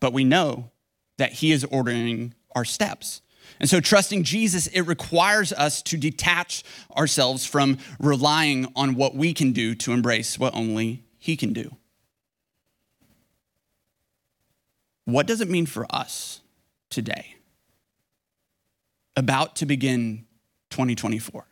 But 0.00 0.12
we 0.12 0.24
know 0.24 0.70
that 1.16 1.32
He 1.32 1.52
is 1.52 1.64
ordering 1.64 2.34
our 2.54 2.64
steps. 2.64 3.20
And 3.60 3.68
so, 3.68 3.80
trusting 3.80 4.24
Jesus, 4.24 4.66
it 4.68 4.82
requires 4.82 5.52
us 5.52 5.82
to 5.82 5.96
detach 5.96 6.64
ourselves 6.96 7.46
from 7.46 7.78
relying 7.98 8.72
on 8.74 8.94
what 8.94 9.14
we 9.14 9.32
can 9.32 9.52
do 9.52 9.74
to 9.76 9.92
embrace 9.92 10.38
what 10.38 10.54
only 10.54 11.04
He 11.18 11.36
can 11.36 11.52
do. 11.52 11.76
What 15.04 15.26
does 15.26 15.40
it 15.40 15.50
mean 15.50 15.66
for 15.66 15.86
us 15.94 16.40
today? 16.90 17.36
About 19.16 19.56
to 19.56 19.66
begin 19.66 20.26
2024. 20.70 21.46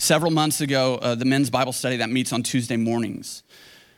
Several 0.00 0.30
months 0.30 0.62
ago, 0.62 0.94
uh, 0.94 1.14
the 1.14 1.26
men's 1.26 1.50
Bible 1.50 1.74
study 1.74 1.98
that 1.98 2.08
meets 2.08 2.32
on 2.32 2.42
Tuesday 2.42 2.78
mornings, 2.78 3.42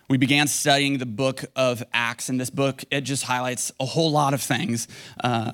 we 0.09 0.17
began 0.17 0.49
studying 0.49 0.99
the 0.99 1.07
book 1.07 1.45
of 1.55 1.81
Acts. 1.93 2.29
And 2.29 2.41
this 2.41 2.51
book, 2.51 2.83
it 2.91 3.03
just 3.03 3.23
highlights 3.23 3.71
a 3.79 3.85
whole 3.85 4.11
lot 4.11 4.35
of 4.35 4.43
things. 4.43 4.89
Uh, 5.23 5.53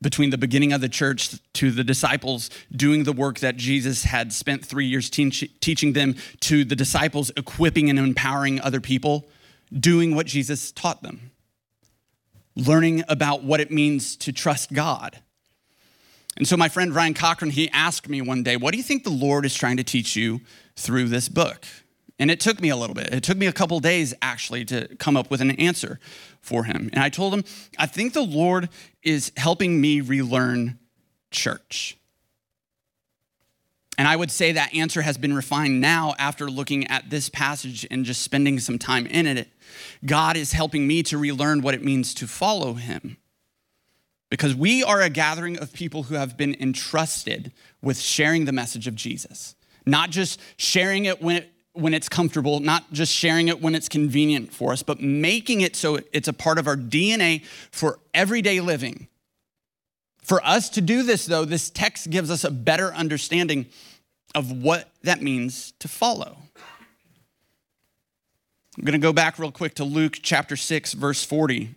between 0.00 0.30
the 0.30 0.38
beginning 0.38 0.72
of 0.72 0.80
the 0.80 0.88
church 0.88 1.36
to 1.54 1.72
the 1.72 1.82
disciples 1.82 2.48
doing 2.70 3.02
the 3.02 3.12
work 3.12 3.40
that 3.40 3.56
Jesus 3.56 4.04
had 4.04 4.32
spent 4.32 4.64
three 4.64 4.86
years 4.86 5.10
teach, 5.10 5.50
teaching 5.60 5.94
them, 5.94 6.14
to 6.40 6.64
the 6.64 6.76
disciples 6.76 7.32
equipping 7.36 7.90
and 7.90 7.98
empowering 7.98 8.60
other 8.60 8.80
people, 8.80 9.28
doing 9.72 10.14
what 10.14 10.26
Jesus 10.26 10.70
taught 10.70 11.02
them, 11.02 11.32
learning 12.54 13.02
about 13.08 13.42
what 13.42 13.58
it 13.58 13.72
means 13.72 14.14
to 14.18 14.32
trust 14.32 14.72
God, 14.72 15.18
and 16.36 16.48
so 16.48 16.56
my 16.56 16.68
friend 16.68 16.94
Ryan 16.94 17.14
Cochran, 17.14 17.50
he 17.50 17.68
asked 17.70 18.08
me 18.08 18.22
one 18.22 18.42
day, 18.42 18.56
what 18.56 18.72
do 18.72 18.78
you 18.78 18.82
think 18.82 19.04
the 19.04 19.10
Lord 19.10 19.44
is 19.44 19.54
trying 19.54 19.76
to 19.76 19.84
teach 19.84 20.16
you 20.16 20.40
through 20.76 21.08
this 21.08 21.28
book? 21.28 21.66
And 22.18 22.30
it 22.30 22.40
took 22.40 22.60
me 22.60 22.68
a 22.68 22.76
little 22.76 22.94
bit. 22.94 23.12
It 23.12 23.22
took 23.22 23.36
me 23.36 23.46
a 23.46 23.52
couple 23.52 23.80
days 23.80 24.14
actually 24.22 24.64
to 24.66 24.88
come 24.96 25.16
up 25.16 25.30
with 25.30 25.40
an 25.40 25.50
answer 25.52 25.98
for 26.40 26.64
him. 26.64 26.88
And 26.92 27.02
I 27.02 27.08
told 27.08 27.34
him, 27.34 27.44
I 27.78 27.86
think 27.86 28.12
the 28.12 28.22
Lord 28.22 28.68
is 29.02 29.32
helping 29.36 29.80
me 29.80 30.00
relearn 30.00 30.78
church. 31.30 31.98
And 33.98 34.08
I 34.08 34.16
would 34.16 34.30
say 34.30 34.52
that 34.52 34.74
answer 34.74 35.02
has 35.02 35.18
been 35.18 35.34
refined 35.34 35.80
now 35.80 36.14
after 36.18 36.50
looking 36.50 36.86
at 36.86 37.10
this 37.10 37.28
passage 37.28 37.86
and 37.90 38.04
just 38.04 38.22
spending 38.22 38.58
some 38.58 38.78
time 38.78 39.06
in 39.06 39.26
it. 39.26 39.48
God 40.04 40.36
is 40.36 40.52
helping 40.52 40.86
me 40.86 41.02
to 41.04 41.18
relearn 41.18 41.60
what 41.60 41.74
it 41.74 41.84
means 41.84 42.14
to 42.14 42.26
follow 42.26 42.74
him 42.74 43.18
because 44.32 44.54
we 44.54 44.82
are 44.82 45.02
a 45.02 45.10
gathering 45.10 45.58
of 45.58 45.74
people 45.74 46.04
who 46.04 46.14
have 46.14 46.38
been 46.38 46.56
entrusted 46.58 47.52
with 47.82 48.00
sharing 48.00 48.46
the 48.46 48.52
message 48.52 48.86
of 48.86 48.94
Jesus, 48.94 49.54
not 49.84 50.08
just 50.08 50.40
sharing 50.56 51.04
it 51.04 51.20
when, 51.20 51.36
it, 51.36 51.52
when 51.74 51.92
it's 51.92 52.08
comfortable, 52.08 52.58
not 52.58 52.90
just 52.94 53.12
sharing 53.12 53.48
it 53.48 53.60
when 53.60 53.74
it's 53.74 53.90
convenient 53.90 54.50
for 54.50 54.72
us, 54.72 54.82
but 54.82 55.02
making 55.02 55.60
it 55.60 55.76
so 55.76 55.98
it's 56.14 56.28
a 56.28 56.32
part 56.32 56.58
of 56.58 56.66
our 56.66 56.78
DNA 56.78 57.44
for 57.70 57.98
everyday 58.14 58.60
living. 58.60 59.06
For 60.22 60.42
us 60.46 60.70
to 60.70 60.80
do 60.80 61.02
this, 61.02 61.26
though, 61.26 61.44
this 61.44 61.68
text 61.68 62.08
gives 62.08 62.30
us 62.30 62.42
a 62.42 62.50
better 62.50 62.90
understanding 62.94 63.66
of 64.34 64.50
what 64.50 64.88
that 65.02 65.20
means 65.20 65.74
to 65.80 65.88
follow. 65.88 66.38
I'm 68.78 68.84
going 68.84 68.92
to 68.92 68.98
go 68.98 69.12
back 69.12 69.38
real 69.38 69.52
quick 69.52 69.74
to 69.74 69.84
Luke 69.84 70.20
chapter 70.22 70.56
6, 70.56 70.94
verse 70.94 71.22
40, 71.22 71.74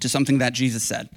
to 0.00 0.08
something 0.10 0.36
that 0.36 0.52
Jesus 0.52 0.82
said. 0.82 1.08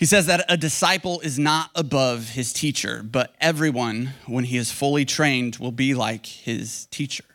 He 0.00 0.06
says 0.06 0.24
that 0.26 0.46
a 0.48 0.56
disciple 0.56 1.20
is 1.20 1.38
not 1.38 1.70
above 1.74 2.30
his 2.30 2.54
teacher, 2.54 3.02
but 3.02 3.34
everyone, 3.38 4.14
when 4.24 4.44
he 4.44 4.56
is 4.56 4.72
fully 4.72 5.04
trained, 5.04 5.56
will 5.56 5.72
be 5.72 5.92
like 5.92 6.24
his 6.24 6.86
teacher. 6.86 7.26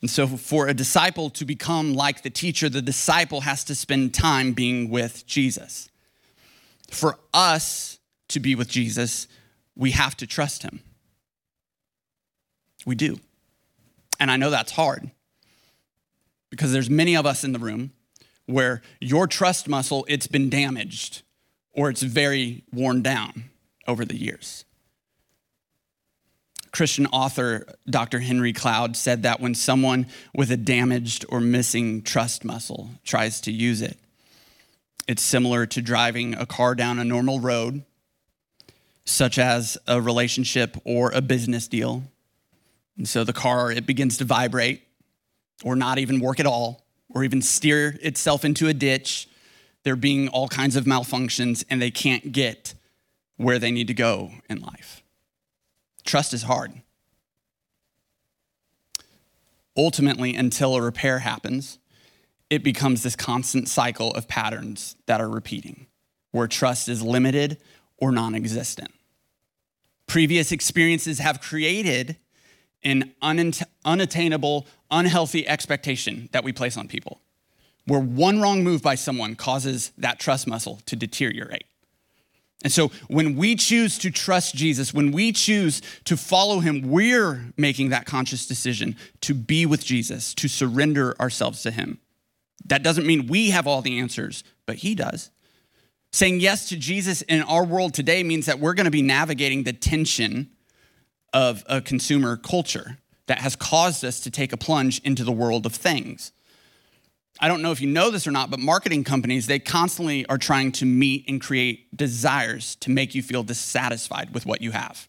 And 0.00 0.10
so, 0.10 0.26
for 0.26 0.66
a 0.66 0.74
disciple 0.74 1.30
to 1.30 1.44
become 1.44 1.94
like 1.94 2.22
the 2.22 2.28
teacher, 2.28 2.68
the 2.68 2.82
disciple 2.82 3.42
has 3.42 3.62
to 3.66 3.76
spend 3.76 4.14
time 4.14 4.52
being 4.52 4.90
with 4.90 5.24
Jesus. 5.24 5.88
For 6.90 7.20
us 7.32 8.00
to 8.26 8.40
be 8.40 8.56
with 8.56 8.68
Jesus, 8.68 9.28
we 9.76 9.92
have 9.92 10.16
to 10.16 10.26
trust 10.26 10.64
him. 10.64 10.80
We 12.84 12.96
do. 12.96 13.20
And 14.18 14.28
I 14.28 14.36
know 14.36 14.50
that's 14.50 14.72
hard 14.72 15.08
because 16.50 16.72
there's 16.72 16.90
many 16.90 17.14
of 17.16 17.26
us 17.26 17.44
in 17.44 17.52
the 17.52 17.60
room 17.60 17.92
where 18.46 18.82
your 19.00 19.26
trust 19.26 19.68
muscle 19.68 20.04
it's 20.08 20.26
been 20.26 20.50
damaged 20.50 21.22
or 21.72 21.90
it's 21.90 22.02
very 22.02 22.64
worn 22.72 23.02
down 23.02 23.44
over 23.86 24.04
the 24.04 24.16
years. 24.16 24.64
Christian 26.72 27.06
author 27.06 27.66
Dr. 27.88 28.20
Henry 28.20 28.52
Cloud 28.52 28.96
said 28.96 29.22
that 29.24 29.40
when 29.40 29.54
someone 29.54 30.06
with 30.34 30.50
a 30.50 30.56
damaged 30.56 31.26
or 31.28 31.40
missing 31.40 32.02
trust 32.02 32.44
muscle 32.44 32.90
tries 33.04 33.42
to 33.42 33.52
use 33.52 33.82
it, 33.82 33.98
it's 35.06 35.22
similar 35.22 35.66
to 35.66 35.82
driving 35.82 36.34
a 36.34 36.46
car 36.46 36.74
down 36.74 36.98
a 36.98 37.04
normal 37.04 37.40
road, 37.40 37.82
such 39.04 39.38
as 39.38 39.76
a 39.86 40.00
relationship 40.00 40.76
or 40.84 41.10
a 41.10 41.20
business 41.20 41.68
deal. 41.68 42.04
And 42.96 43.06
so 43.06 43.24
the 43.24 43.32
car, 43.32 43.70
it 43.70 43.84
begins 43.84 44.16
to 44.18 44.24
vibrate 44.24 44.82
or 45.64 45.76
not 45.76 45.98
even 45.98 46.20
work 46.20 46.40
at 46.40 46.46
all, 46.46 46.86
or 47.14 47.24
even 47.24 47.42
steer 47.42 47.98
itself 48.02 48.44
into 48.44 48.68
a 48.68 48.74
ditch. 48.74 49.28
There 49.84 49.96
being 49.96 50.28
all 50.28 50.48
kinds 50.48 50.76
of 50.76 50.84
malfunctions, 50.84 51.64
and 51.68 51.82
they 51.82 51.90
can't 51.90 52.30
get 52.30 52.74
where 53.36 53.58
they 53.58 53.72
need 53.72 53.88
to 53.88 53.94
go 53.94 54.30
in 54.48 54.60
life. 54.60 55.02
Trust 56.04 56.32
is 56.32 56.44
hard. 56.44 56.72
Ultimately, 59.76 60.34
until 60.36 60.76
a 60.76 60.82
repair 60.82 61.20
happens, 61.20 61.78
it 62.50 62.62
becomes 62.62 63.02
this 63.02 63.16
constant 63.16 63.68
cycle 63.68 64.10
of 64.12 64.28
patterns 64.28 64.96
that 65.06 65.20
are 65.20 65.28
repeating, 65.28 65.86
where 66.30 66.46
trust 66.46 66.88
is 66.88 67.02
limited 67.02 67.58
or 67.96 68.12
non 68.12 68.34
existent. 68.34 68.92
Previous 70.06 70.52
experiences 70.52 71.18
have 71.18 71.40
created 71.40 72.18
an 72.84 73.12
unattainable, 73.84 74.66
unhealthy 74.90 75.46
expectation 75.46 76.28
that 76.32 76.44
we 76.44 76.52
place 76.52 76.76
on 76.76 76.88
people, 76.88 77.20
where 77.86 78.00
one 78.00 78.40
wrong 78.40 78.64
move 78.64 78.82
by 78.82 78.94
someone 78.94 79.34
causes 79.34 79.92
that 79.98 80.18
trust 80.20 80.46
muscle 80.46 80.80
to 80.86 80.96
deteriorate. 80.96 81.64
And 82.64 82.72
so 82.72 82.92
when 83.08 83.34
we 83.36 83.56
choose 83.56 83.98
to 83.98 84.10
trust 84.10 84.54
Jesus, 84.54 84.94
when 84.94 85.10
we 85.10 85.32
choose 85.32 85.82
to 86.04 86.16
follow 86.16 86.60
him, 86.60 86.90
we're 86.90 87.52
making 87.56 87.88
that 87.88 88.06
conscious 88.06 88.46
decision 88.46 88.96
to 89.22 89.34
be 89.34 89.66
with 89.66 89.84
Jesus, 89.84 90.32
to 90.34 90.46
surrender 90.46 91.16
ourselves 91.20 91.62
to 91.62 91.72
him. 91.72 91.98
That 92.66 92.84
doesn't 92.84 93.06
mean 93.06 93.26
we 93.26 93.50
have 93.50 93.66
all 93.66 93.82
the 93.82 93.98
answers, 93.98 94.44
but 94.64 94.76
he 94.76 94.94
does. 94.94 95.30
Saying 96.12 96.38
yes 96.38 96.68
to 96.68 96.76
Jesus 96.76 97.22
in 97.22 97.42
our 97.42 97.64
world 97.64 97.94
today 97.94 98.22
means 98.22 98.46
that 98.46 98.60
we're 98.60 98.74
going 98.74 98.84
to 98.84 98.92
be 98.92 99.02
navigating 99.02 99.64
the 99.64 99.72
tension 99.72 100.51
of 101.32 101.64
a 101.68 101.80
consumer 101.80 102.36
culture 102.36 102.98
that 103.26 103.38
has 103.38 103.56
caused 103.56 104.04
us 104.04 104.20
to 104.20 104.30
take 104.30 104.52
a 104.52 104.56
plunge 104.56 105.00
into 105.00 105.24
the 105.24 105.32
world 105.32 105.66
of 105.66 105.74
things. 105.74 106.32
I 107.40 107.48
don't 107.48 107.62
know 107.62 107.72
if 107.72 107.80
you 107.80 107.88
know 107.88 108.10
this 108.10 108.26
or 108.26 108.30
not, 108.30 108.50
but 108.50 108.60
marketing 108.60 109.04
companies, 109.04 109.46
they 109.46 109.58
constantly 109.58 110.26
are 110.26 110.38
trying 110.38 110.72
to 110.72 110.84
meet 110.84 111.24
and 111.28 111.40
create 111.40 111.96
desires 111.96 112.76
to 112.76 112.90
make 112.90 113.14
you 113.14 113.22
feel 113.22 113.42
dissatisfied 113.42 114.34
with 114.34 114.46
what 114.46 114.60
you 114.60 114.70
have 114.72 115.08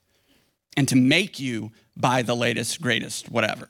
and 0.76 0.88
to 0.88 0.96
make 0.96 1.40
you 1.40 1.72
buy 1.96 2.22
the 2.22 2.36
latest, 2.36 2.82
greatest, 2.82 3.30
whatever. 3.30 3.70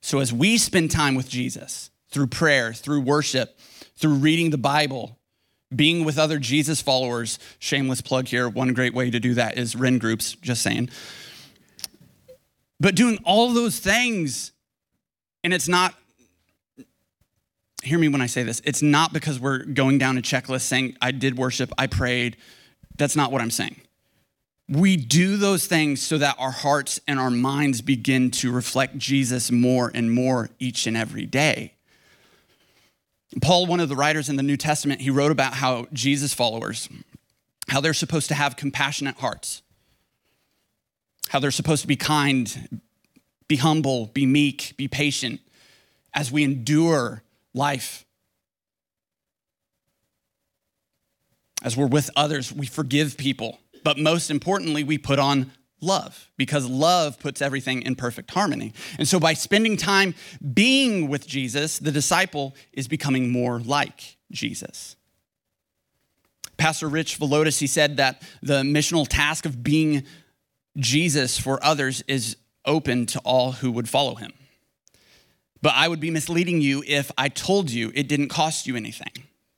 So 0.00 0.20
as 0.20 0.32
we 0.32 0.58
spend 0.58 0.90
time 0.90 1.14
with 1.14 1.28
Jesus 1.28 1.90
through 2.10 2.28
prayer, 2.28 2.72
through 2.72 3.00
worship, 3.00 3.58
through 3.96 4.14
reading 4.14 4.50
the 4.50 4.58
Bible, 4.58 5.18
being 5.74 6.04
with 6.04 6.18
other 6.18 6.38
Jesus 6.38 6.80
followers, 6.80 7.38
shameless 7.58 8.00
plug 8.00 8.28
here, 8.28 8.48
one 8.48 8.72
great 8.74 8.94
way 8.94 9.10
to 9.10 9.20
do 9.20 9.34
that 9.34 9.58
is 9.58 9.74
Ren 9.74 9.98
groups, 9.98 10.34
just 10.34 10.62
saying. 10.62 10.90
But 12.80 12.94
doing 12.94 13.18
all 13.24 13.52
those 13.52 13.78
things, 13.78 14.52
and 15.44 15.54
it's 15.54 15.68
not, 15.68 15.94
hear 17.82 17.98
me 17.98 18.08
when 18.08 18.20
I 18.20 18.26
say 18.26 18.42
this, 18.42 18.60
it's 18.64 18.82
not 18.82 19.12
because 19.12 19.38
we're 19.38 19.64
going 19.64 19.98
down 19.98 20.18
a 20.18 20.22
checklist 20.22 20.62
saying, 20.62 20.96
I 21.00 21.12
did 21.12 21.38
worship, 21.38 21.72
I 21.78 21.86
prayed. 21.86 22.36
That's 22.96 23.16
not 23.16 23.30
what 23.32 23.40
I'm 23.40 23.50
saying. 23.50 23.80
We 24.68 24.96
do 24.96 25.36
those 25.36 25.66
things 25.66 26.02
so 26.02 26.18
that 26.18 26.36
our 26.38 26.50
hearts 26.50 27.00
and 27.06 27.18
our 27.20 27.30
minds 27.30 27.82
begin 27.82 28.30
to 28.32 28.50
reflect 28.50 28.98
Jesus 28.98 29.50
more 29.50 29.90
and 29.94 30.12
more 30.12 30.50
each 30.58 30.86
and 30.86 30.96
every 30.96 31.26
day. 31.26 31.74
Paul, 33.40 33.66
one 33.66 33.80
of 33.80 33.88
the 33.88 33.96
writers 33.96 34.28
in 34.28 34.36
the 34.36 34.42
New 34.42 34.56
Testament, 34.56 35.00
he 35.00 35.10
wrote 35.10 35.32
about 35.32 35.54
how 35.54 35.86
Jesus 35.92 36.34
followers, 36.34 36.88
how 37.68 37.80
they're 37.80 37.94
supposed 37.94 38.28
to 38.28 38.34
have 38.34 38.56
compassionate 38.56 39.16
hearts, 39.16 39.62
how 41.28 41.38
they're 41.38 41.50
supposed 41.50 41.82
to 41.82 41.88
be 41.88 41.96
kind, 41.96 42.80
be 43.48 43.56
humble, 43.56 44.06
be 44.06 44.26
meek, 44.26 44.74
be 44.76 44.86
patient 44.86 45.40
as 46.12 46.30
we 46.30 46.44
endure 46.44 47.22
life. 47.54 48.04
As 51.62 51.76
we're 51.76 51.86
with 51.86 52.10
others, 52.16 52.52
we 52.52 52.66
forgive 52.66 53.16
people. 53.16 53.60
But 53.84 53.98
most 53.98 54.30
importantly, 54.30 54.84
we 54.84 54.98
put 54.98 55.18
on 55.18 55.52
love 55.82 56.30
because 56.36 56.66
love 56.66 57.18
puts 57.18 57.42
everything 57.42 57.82
in 57.82 57.96
perfect 57.96 58.30
harmony. 58.30 58.72
And 58.98 59.06
so 59.06 59.18
by 59.20 59.34
spending 59.34 59.76
time 59.76 60.14
being 60.54 61.08
with 61.08 61.26
Jesus, 61.26 61.78
the 61.78 61.92
disciple 61.92 62.54
is 62.72 62.88
becoming 62.88 63.30
more 63.30 63.58
like 63.60 64.16
Jesus. 64.30 64.96
Pastor 66.56 66.88
Rich 66.88 67.18
Villodas, 67.18 67.58
he 67.58 67.66
said 67.66 67.96
that 67.96 68.22
the 68.42 68.62
missional 68.62 69.06
task 69.08 69.46
of 69.46 69.62
being 69.62 70.04
Jesus 70.76 71.38
for 71.38 71.62
others 71.64 72.02
is 72.06 72.36
open 72.64 73.06
to 73.06 73.18
all 73.20 73.52
who 73.52 73.72
would 73.72 73.88
follow 73.88 74.14
him. 74.14 74.32
But 75.60 75.74
I 75.74 75.88
would 75.88 76.00
be 76.00 76.10
misleading 76.10 76.60
you 76.60 76.82
if 76.86 77.10
I 77.16 77.28
told 77.28 77.70
you 77.70 77.92
it 77.94 78.08
didn't 78.08 78.28
cost 78.28 78.66
you 78.66 78.76
anything. 78.76 79.12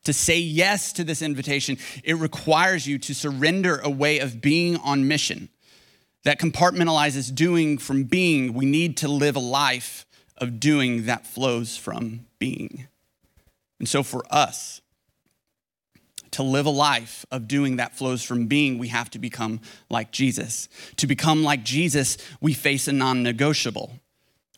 To 0.05 0.13
say 0.13 0.39
yes 0.39 0.93
to 0.95 1.05
this 1.05 1.23
invitation, 1.23 1.79
it 2.05 2.15
requires 2.15 2.87
you 2.87 2.99
to 2.99 3.15
surrender 3.15 3.81
a 3.83 3.89
way 3.89 4.19
of 4.19 4.43
being 4.43 4.77
on 4.77 5.09
mission 5.09 5.49
that 6.25 6.41
compartmentalizes 6.41 7.35
doing 7.35 7.79
from 7.79 8.05
being, 8.05 8.55
we 8.55 8.65
need 8.67 8.97
to 8.99 9.09
live 9.09 9.37
a 9.37 9.41
life 9.41 10.07
of 10.39 10.59
doing 10.59 11.07
that 11.07 11.27
flows 11.27 11.77
from 11.77 12.27
being. 12.39 12.89
And 13.79 13.89
so 13.89 14.03
for 14.03 14.25
us, 14.31 14.81
to 16.33 16.43
live 16.43 16.67
a 16.67 16.71
life 16.71 17.25
of 17.31 17.47
doing 17.47 17.77
that 17.77 17.97
flows 17.97 18.25
from 18.25 18.47
being, 18.47 18.77
we 18.79 18.89
have 18.89 19.09
to 19.11 19.21
become 19.21 19.61
like 19.89 20.11
Jesus. 20.11 20.69
To 20.97 21.07
become 21.07 21.45
like 21.45 21.63
Jesus, 21.63 22.17
we 22.41 22.55
face 22.55 22.89
a 22.89 22.93
non 22.93 23.23
negotiable. 23.23 24.01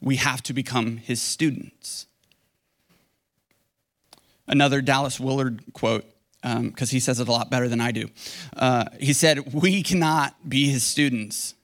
We 0.00 0.16
have 0.16 0.42
to 0.44 0.54
become 0.54 0.96
his 0.96 1.20
students. 1.20 2.06
Another 4.46 4.80
Dallas 4.80 5.20
Willard 5.20 5.64
quote, 5.74 6.06
because 6.40 6.90
um, 6.90 6.94
he 6.94 7.00
says 7.00 7.20
it 7.20 7.28
a 7.28 7.32
lot 7.32 7.50
better 7.50 7.68
than 7.68 7.80
I 7.80 7.90
do. 7.90 8.08
Uh, 8.56 8.84
he 8.98 9.12
said, 9.12 9.52
We 9.52 9.82
cannot 9.82 10.48
be 10.48 10.70
his 10.70 10.82
students 10.82 11.55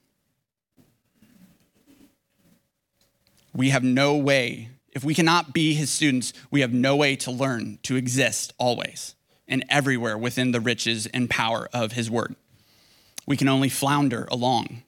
we 3.53 3.69
have 3.69 3.83
no 3.83 4.15
way, 4.15 4.69
if 4.91 5.03
we 5.03 5.13
cannot 5.13 5.53
be 5.53 5.73
his 5.73 5.91
students, 5.91 6.33
we 6.49 6.61
have 6.61 6.73
no 6.73 6.95
way 6.95 7.15
to 7.17 7.31
learn 7.31 7.79
to 7.83 7.95
exist 7.95 8.53
always 8.57 9.15
and 9.47 9.63
everywhere 9.69 10.17
within 10.17 10.51
the 10.51 10.59
riches 10.59 11.05
and 11.07 11.29
power 11.29 11.69
of 11.73 11.91
his 11.93 12.09
word. 12.09 12.35
We 13.25 13.37
can 13.37 13.47
only 13.47 13.69
flounder 13.69 14.27
along 14.31 14.83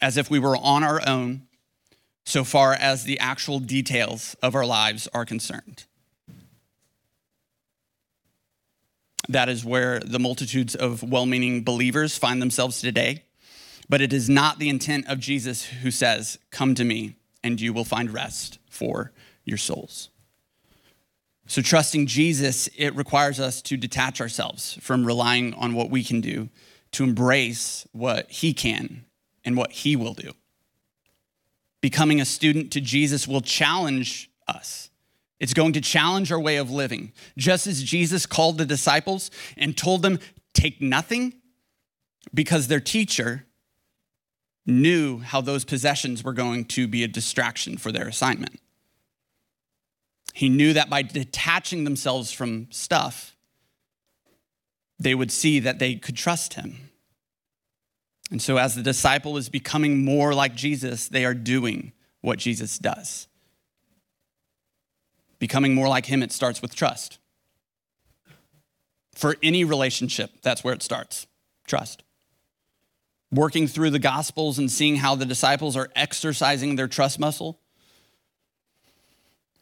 as 0.00 0.16
if 0.16 0.30
we 0.30 0.38
were 0.38 0.56
on 0.56 0.82
our 0.82 1.00
own 1.06 1.46
so 2.24 2.42
far 2.42 2.72
as 2.72 3.04
the 3.04 3.18
actual 3.18 3.58
details 3.60 4.34
of 4.42 4.54
our 4.54 4.64
lives 4.64 5.08
are 5.12 5.24
concerned. 5.24 5.84
That 9.28 9.48
is 9.48 9.64
where 9.64 10.00
the 10.00 10.18
multitudes 10.18 10.74
of 10.74 11.02
well 11.02 11.26
meaning 11.26 11.64
believers 11.64 12.16
find 12.18 12.42
themselves 12.42 12.80
today. 12.80 13.24
But 13.88 14.00
it 14.00 14.12
is 14.12 14.30
not 14.30 14.58
the 14.58 14.70
intent 14.70 15.06
of 15.08 15.18
Jesus 15.18 15.64
who 15.64 15.90
says, 15.90 16.38
Come 16.50 16.74
to 16.74 16.84
me 16.84 17.16
and 17.44 17.60
you 17.60 17.72
will 17.72 17.84
find 17.84 18.10
rest 18.12 18.58
for 18.68 19.12
your 19.44 19.58
souls. 19.58 20.10
So, 21.46 21.60
trusting 21.60 22.06
Jesus, 22.06 22.68
it 22.76 22.96
requires 22.96 23.38
us 23.38 23.60
to 23.62 23.76
detach 23.76 24.20
ourselves 24.20 24.78
from 24.80 25.04
relying 25.04 25.52
on 25.54 25.74
what 25.74 25.90
we 25.90 26.02
can 26.02 26.22
do 26.22 26.48
to 26.92 27.04
embrace 27.04 27.86
what 27.92 28.30
He 28.30 28.54
can 28.54 29.04
and 29.44 29.56
what 29.56 29.72
He 29.72 29.94
will 29.94 30.14
do. 30.14 30.32
Becoming 31.82 32.20
a 32.20 32.24
student 32.24 32.72
to 32.72 32.80
Jesus 32.80 33.28
will 33.28 33.42
challenge 33.42 34.30
us. 34.48 34.90
It's 35.38 35.52
going 35.52 35.74
to 35.74 35.80
challenge 35.82 36.32
our 36.32 36.40
way 36.40 36.56
of 36.56 36.70
living. 36.70 37.12
Just 37.36 37.66
as 37.66 37.82
Jesus 37.82 38.24
called 38.24 38.56
the 38.56 38.64
disciples 38.64 39.30
and 39.58 39.76
told 39.76 40.00
them, 40.00 40.18
take 40.54 40.80
nothing 40.80 41.34
because 42.32 42.68
their 42.68 42.80
teacher 42.80 43.44
knew 44.66 45.18
how 45.18 45.40
those 45.40 45.64
possessions 45.64 46.24
were 46.24 46.32
going 46.32 46.64
to 46.64 46.88
be 46.88 47.04
a 47.04 47.08
distraction 47.08 47.76
for 47.76 47.92
their 47.92 48.08
assignment. 48.08 48.60
He 50.32 50.48
knew 50.48 50.72
that 50.72 50.90
by 50.90 51.02
detaching 51.02 51.84
themselves 51.84 52.32
from 52.32 52.68
stuff, 52.70 53.36
they 54.98 55.14
would 55.14 55.30
see 55.30 55.60
that 55.60 55.78
they 55.78 55.96
could 55.96 56.16
trust 56.16 56.54
him. 56.54 56.90
And 58.30 58.40
so, 58.40 58.56
as 58.56 58.74
the 58.74 58.82
disciple 58.82 59.36
is 59.36 59.48
becoming 59.48 60.04
more 60.04 60.34
like 60.34 60.54
Jesus, 60.54 61.08
they 61.08 61.24
are 61.24 61.34
doing 61.34 61.92
what 62.20 62.38
Jesus 62.38 62.78
does. 62.78 63.28
Becoming 65.38 65.74
more 65.74 65.88
like 65.88 66.06
him, 66.06 66.22
it 66.22 66.32
starts 66.32 66.62
with 66.62 66.74
trust. 66.74 67.18
For 69.14 69.36
any 69.42 69.62
relationship, 69.62 70.30
that's 70.42 70.64
where 70.64 70.74
it 70.74 70.82
starts 70.82 71.26
trust. 71.66 72.03
Working 73.34 73.66
through 73.66 73.90
the 73.90 73.98
Gospels 73.98 74.58
and 74.58 74.70
seeing 74.70 74.96
how 74.96 75.14
the 75.14 75.26
disciples 75.26 75.76
are 75.76 75.90
exercising 75.96 76.76
their 76.76 76.88
trust 76.88 77.18
muscle, 77.18 77.58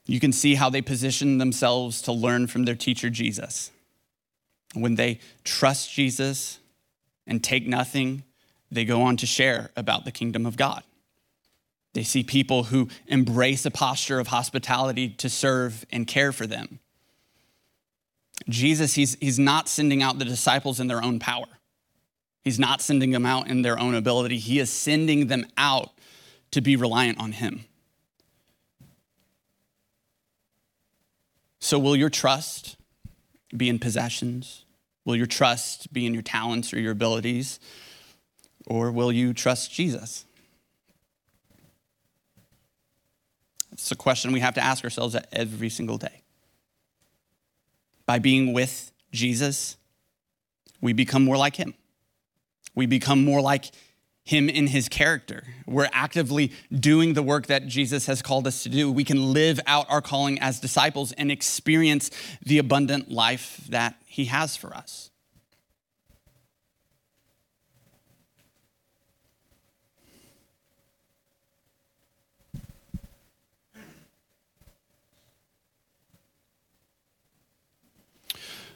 you 0.07 0.21
can 0.21 0.33
see 0.33 0.55
how 0.57 0.69
they 0.69 0.83
position 0.83 1.39
themselves 1.39 2.03
to 2.03 2.13
learn 2.13 2.47
from 2.47 2.65
their 2.65 2.75
teacher, 2.75 3.09
Jesus. 3.09 3.71
When 4.75 4.97
they 4.97 5.21
trust 5.45 5.93
Jesus 5.93 6.59
and 7.27 7.43
take 7.43 7.67
nothing, 7.67 8.25
they 8.71 8.85
go 8.85 9.03
on 9.03 9.17
to 9.19 9.27
share 9.27 9.71
about 9.77 10.05
the 10.05 10.13
kingdom 10.13 10.45
of 10.45 10.57
God. 10.57 10.83
They 11.93 12.03
see 12.03 12.23
people 12.23 12.65
who 12.65 12.89
embrace 13.07 13.67
a 13.67 13.71
posture 13.71 14.19
of 14.19 14.29
hospitality 14.29 15.11
to 15.11 15.29
serve 15.29 15.85
and 15.93 16.07
care 16.07 16.33
for 16.33 16.47
them. 16.47 16.81
Jesus, 18.49 18.95
he's, 18.95 19.17
he's 19.21 19.39
not 19.39 19.69
sending 19.69 20.03
out 20.03 20.19
the 20.19 20.25
disciples 20.25 20.81
in 20.81 20.89
their 20.89 21.03
own 21.03 21.19
power. 21.19 21.47
He's 22.43 22.59
not 22.59 22.81
sending 22.81 23.11
them 23.13 23.25
out 23.25 23.49
in 23.49 23.63
their 23.63 23.79
own 23.79 23.95
ability. 23.95 24.39
He 24.39 24.59
is 24.59 24.71
sending 24.71 25.29
them 25.29 25.47
out 25.57 25.91
to 26.51 26.61
be 26.61 26.77
reliant 26.77 27.19
on 27.19 27.33
Him. 27.33 27.65
So, 31.61 31.79
will 31.79 31.95
your 31.95 32.11
trust 32.11 32.77
be 33.57 33.69
in 33.69 33.79
possessions? 33.79 34.65
Will 35.05 35.17
your 35.17 35.27
trust 35.27 35.93
be 35.93 36.07
in 36.07 36.15
your 36.15 36.23
talents 36.23 36.73
or 36.73 36.81
your 36.81 36.93
abilities? 36.93 37.61
Or 38.67 38.91
will 38.91 39.13
you 39.13 39.33
trust 39.33 39.73
Jesus? 39.73 40.25
It's 43.73 43.91
a 43.91 43.97
question 43.97 44.33
we 44.33 44.41
have 44.41 44.55
to 44.55 44.63
ask 44.63 44.85
ourselves 44.85 45.17
every 45.33 45.71
single 45.71 45.99
day. 45.99 46.23
By 48.07 48.19
being 48.19 48.53
with 48.53 48.93
Jesus, 49.13 49.77
we 50.81 50.93
become 50.93 51.25
more 51.25 51.37
like 51.37 51.57
him. 51.57 51.75
We 52.75 52.87
become 52.87 53.25
more 53.25 53.41
like 53.41 53.71
him 54.25 54.49
in 54.49 54.69
his 54.69 54.89
character. 54.89 55.45
We're 55.67 55.89
actively 55.93 56.53
doing 56.73 57.15
the 57.15 57.23
work 57.23 57.47
that 57.47 57.67
Jesus 57.67 58.07
has 58.07 58.23
called 58.23 58.47
us 58.47 58.63
to 58.63 58.69
do. 58.69 58.91
We 58.91 59.05
can 59.05 59.33
live 59.33 59.59
out 59.67 59.87
our 59.89 60.01
calling 60.01 60.39
as 60.39 60.61
disciples 60.61 61.13
and 61.13 61.31
experience 61.31 62.11
the 62.45 62.59
abundant 62.59 63.11
life 63.11 63.61
that 63.69 63.97
he 64.07 64.27
has 64.27 64.57
for 64.57 64.75
us. 64.75 65.11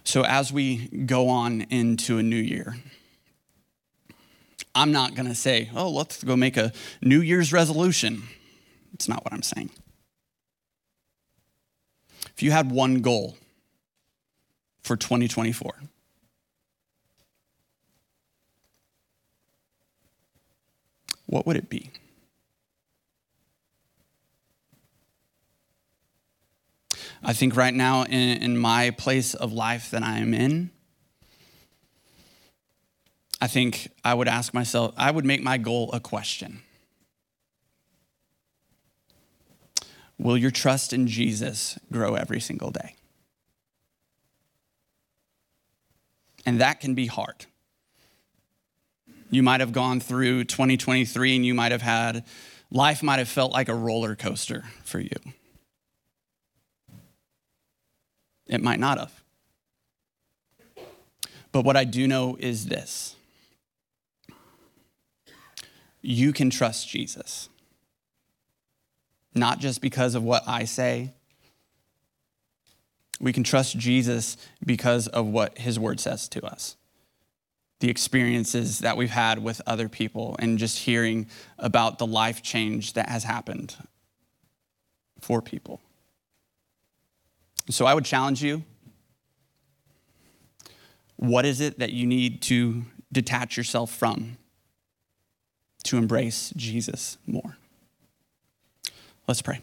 So, 0.03 0.25
as 0.25 0.53
we 0.53 0.87
go 0.87 1.29
on 1.29 1.63
into 1.63 2.19
a 2.19 2.23
new 2.23 2.37
year, 2.37 2.77
I'm 4.77 4.93
not 4.93 5.15
going 5.15 5.27
to 5.27 5.35
say, 5.35 5.71
oh, 5.75 5.89
let's 5.89 6.23
go 6.23 6.37
make 6.37 6.59
a 6.59 6.71
New 7.01 7.23
Year's 7.23 7.51
resolution. 7.51 8.25
It's 8.93 9.09
not 9.09 9.25
what 9.25 9.33
I'm 9.33 9.43
saying. 9.43 9.71
If 12.35 12.43
you 12.43 12.51
had 12.51 12.71
one 12.71 13.01
goal 13.01 13.39
for 14.83 14.95
2024, 14.95 15.73
what 21.25 21.47
would 21.47 21.57
it 21.57 21.71
be? 21.71 21.91
I 27.23 27.33
think 27.33 27.57
right 27.57 27.73
now, 27.73 28.03
in, 28.03 28.43
in 28.43 28.59
my 28.59 28.91
place 28.91 29.33
of 29.33 29.55
life 29.55 29.91
that 29.93 30.03
I 30.03 30.19
am 30.19 30.35
in, 30.35 30.71
I 33.41 33.47
think 33.49 33.89
I 34.05 34.15
would 34.15 34.29
ask 34.29 34.55
myself, 34.55 34.95
I 34.97 35.11
would 35.11 35.25
make 35.25 35.43
my 35.43 35.59
goal 35.59 35.91
a 35.93 36.01
question. 36.01 36.63
Will 40.19 40.39
your 40.39 40.51
trust 40.51 40.93
in 40.93 41.07
Jesus 41.07 41.79
grow 41.93 42.15
every 42.15 42.41
single 42.41 42.71
day? 42.71 42.95
And 46.47 46.61
that 46.61 46.81
can 46.81 46.95
be 46.95 47.07
hard. 47.07 47.47
You 49.31 49.43
might 49.43 49.61
have 49.61 49.73
gone 49.73 50.01
through 50.01 50.45
2023 50.45 51.37
and 51.37 51.45
you 51.45 51.53
might 51.53 51.73
have 51.73 51.83
had, 51.83 52.25
life 52.71 53.03
might 53.03 53.19
have 53.19 53.29
felt 53.29 53.53
like 53.53 53.69
a 53.69 53.75
roller 53.75 54.15
coaster 54.15 54.65
for 54.85 55.01
you. 55.01 55.11
It 58.47 58.63
might 58.63 58.79
not 58.79 58.99
have. 58.99 59.23
But 61.51 61.65
what 61.65 61.77
I 61.77 61.85
do 61.85 62.07
know 62.07 62.37
is 62.39 62.67
this 62.67 63.16
you 66.07 66.33
can 66.33 66.51
trust 66.51 66.89
Jesus. 66.89 67.49
Not 69.35 69.59
just 69.59 69.81
because 69.81 70.15
of 70.15 70.23
what 70.23 70.45
I 70.47 70.65
say. 70.65 71.13
We 73.21 73.33
can 73.33 73.43
trust 73.43 73.77
Jesus 73.77 74.37
because 74.65 75.09
of 75.09 75.27
what 75.27 75.59
his 75.59 75.79
word 75.79 75.99
says 75.99 76.29
to 76.29 76.45
us. 76.47 76.77
The 77.81 77.91
experiences 77.91 78.79
that 78.79 78.97
we've 78.97 79.11
had 79.11 79.43
with 79.43 79.61
other 79.67 79.89
people 79.89 80.37
and 80.39 80.59
just 80.59 80.79
hearing 80.79 81.27
about 81.59 81.99
the 81.99 82.07
life 82.07 82.41
change 82.41 82.93
that 82.93 83.09
has 83.09 83.25
happened 83.25 83.75
for 85.21 85.43
people. 85.43 85.81
So 87.69 87.85
I 87.85 87.95
would 87.95 88.05
challenge 88.05 88.43
you 88.43 88.63
what 91.17 91.45
is 91.45 91.61
it 91.61 91.79
that 91.79 91.93
you 91.93 92.07
need 92.07 92.43
to 92.43 92.85
detach 93.11 93.57
yourself 93.57 93.91
from 93.91 94.37
to 95.87 95.97
embrace 95.97 96.53
Jesus 96.57 97.19
more? 97.27 97.57
Let's 99.27 99.43
pray. 99.43 99.61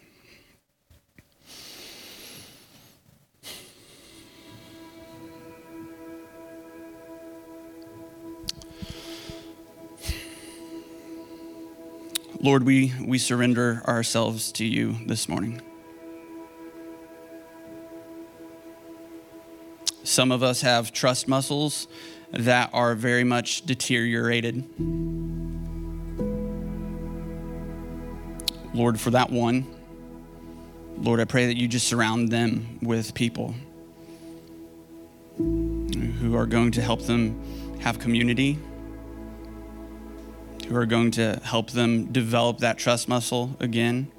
Lord, 12.42 12.64
we, 12.64 12.94
we 13.02 13.20
surrender 13.20 13.82
ourselves 13.88 14.52
to 14.54 14.66
you 14.66 14.98
this 15.08 15.30
morning. 15.30 15.62
Some 20.04 20.30
of 20.30 20.44
us 20.44 20.60
have 20.60 20.92
trust 20.92 21.30
muscles 21.30 21.88
that 22.34 22.70
are 22.74 22.96
very 22.96 23.24
much 23.24 23.62
deteriorated. 23.66 24.66
Lord, 28.74 29.00
for 29.00 29.12
that 29.12 29.30
one, 29.30 29.68
Lord, 30.98 31.20
I 31.20 31.26
pray 31.26 31.48
that 31.48 31.58
you 31.58 31.68
just 31.68 31.88
surround 31.88 32.30
them 32.30 32.80
with 32.82 33.14
people 33.14 33.54
who 35.38 36.36
are 36.36 36.46
going 36.46 36.72
to 36.72 36.82
help 36.82 37.04
them 37.04 37.80
have 37.82 38.00
community, 38.00 38.58
who 40.68 40.76
are 40.76 40.86
going 40.86 41.12
to 41.12 41.40
help 41.44 41.72
them 41.72 42.12
develop 42.12 42.60
that 42.60 42.78
trust 42.78 43.08
muscle 43.08 43.56
again. 43.60 44.12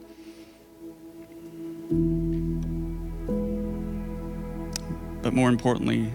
But 5.22 5.32
more 5.32 5.48
importantly, 5.48 6.12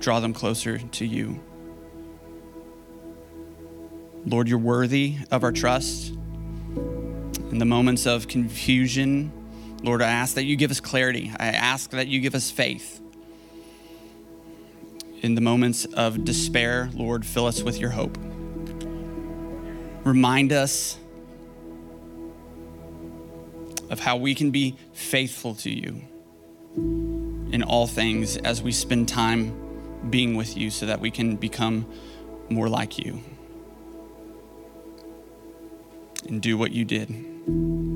draw 0.00 0.20
them 0.20 0.32
closer 0.32 0.78
to 0.78 1.04
you. 1.04 1.40
Lord, 4.26 4.48
you're 4.48 4.58
worthy 4.58 5.16
of 5.30 5.42
our 5.42 5.52
trust. 5.52 6.12
In 7.54 7.58
the 7.58 7.64
moments 7.64 8.04
of 8.04 8.26
confusion, 8.26 9.30
Lord, 9.84 10.02
I 10.02 10.10
ask 10.10 10.34
that 10.34 10.42
you 10.42 10.56
give 10.56 10.72
us 10.72 10.80
clarity. 10.80 11.32
I 11.38 11.50
ask 11.50 11.90
that 11.90 12.08
you 12.08 12.18
give 12.18 12.34
us 12.34 12.50
faith. 12.50 13.00
In 15.22 15.36
the 15.36 15.40
moments 15.40 15.84
of 15.84 16.24
despair, 16.24 16.90
Lord, 16.94 17.24
fill 17.24 17.46
us 17.46 17.62
with 17.62 17.78
your 17.78 17.90
hope. 17.90 18.18
Remind 20.02 20.52
us 20.52 20.98
of 23.88 24.00
how 24.00 24.16
we 24.16 24.34
can 24.34 24.50
be 24.50 24.76
faithful 24.92 25.54
to 25.54 25.70
you 25.70 26.02
in 27.52 27.62
all 27.62 27.86
things 27.86 28.36
as 28.36 28.62
we 28.62 28.72
spend 28.72 29.08
time 29.08 30.10
being 30.10 30.34
with 30.34 30.56
you 30.56 30.70
so 30.70 30.86
that 30.86 30.98
we 30.98 31.12
can 31.12 31.36
become 31.36 31.86
more 32.50 32.68
like 32.68 32.98
you 32.98 33.20
and 36.26 36.42
do 36.42 36.58
what 36.58 36.72
you 36.72 36.84
did. 36.84 37.33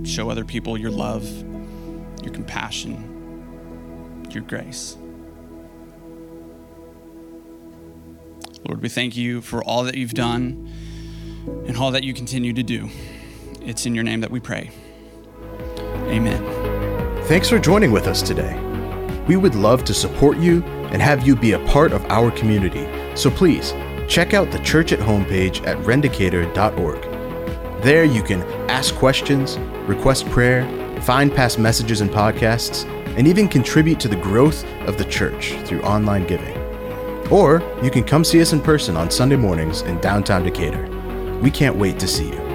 Show 0.04 0.30
other 0.30 0.44
people 0.44 0.76
your 0.76 0.90
love, 0.90 1.26
your 2.22 2.32
compassion, 2.32 4.26
your 4.30 4.42
grace. 4.42 4.96
Lord, 8.66 8.82
we 8.82 8.88
thank 8.88 9.16
you 9.16 9.40
for 9.40 9.62
all 9.64 9.84
that 9.84 9.94
you've 9.94 10.14
done 10.14 10.70
and 11.66 11.76
all 11.76 11.90
that 11.92 12.04
you 12.04 12.12
continue 12.12 12.52
to 12.52 12.62
do. 12.62 12.90
It's 13.62 13.86
in 13.86 13.94
your 13.94 14.04
name 14.04 14.20
that 14.20 14.30
we 14.30 14.40
pray. 14.40 14.70
Amen. 16.08 17.24
Thanks 17.24 17.48
for 17.48 17.58
joining 17.58 17.92
with 17.92 18.06
us 18.06 18.22
today. 18.22 18.58
We 19.26 19.36
would 19.36 19.54
love 19.54 19.84
to 19.84 19.94
support 19.94 20.38
you 20.38 20.62
and 20.90 21.02
have 21.02 21.26
you 21.26 21.36
be 21.36 21.52
a 21.52 21.58
part 21.66 21.92
of 21.92 22.04
our 22.06 22.30
community. 22.30 22.86
So 23.14 23.30
please 23.30 23.74
check 24.08 24.32
out 24.32 24.50
the 24.50 24.58
Church 24.60 24.92
at 24.92 25.00
Home 25.00 25.24
page 25.24 25.60
at 25.62 25.76
rendicator.org. 25.78 27.07
There 27.80 28.04
you 28.04 28.24
can 28.24 28.42
ask 28.68 28.92
questions, 28.96 29.56
request 29.86 30.28
prayer, 30.30 30.66
find 31.02 31.32
past 31.32 31.60
messages 31.60 32.00
and 32.00 32.10
podcasts, 32.10 32.84
and 33.16 33.28
even 33.28 33.46
contribute 33.46 34.00
to 34.00 34.08
the 34.08 34.16
growth 34.16 34.64
of 34.88 34.98
the 34.98 35.04
church 35.04 35.52
through 35.64 35.82
online 35.82 36.26
giving. 36.26 36.56
Or 37.30 37.62
you 37.80 37.90
can 37.90 38.02
come 38.02 38.24
see 38.24 38.40
us 38.40 38.52
in 38.52 38.60
person 38.60 38.96
on 38.96 39.12
Sunday 39.12 39.36
mornings 39.36 39.82
in 39.82 40.00
downtown 40.00 40.42
Decatur. 40.42 40.88
We 41.40 41.52
can't 41.52 41.76
wait 41.76 42.00
to 42.00 42.08
see 42.08 42.28
you. 42.28 42.47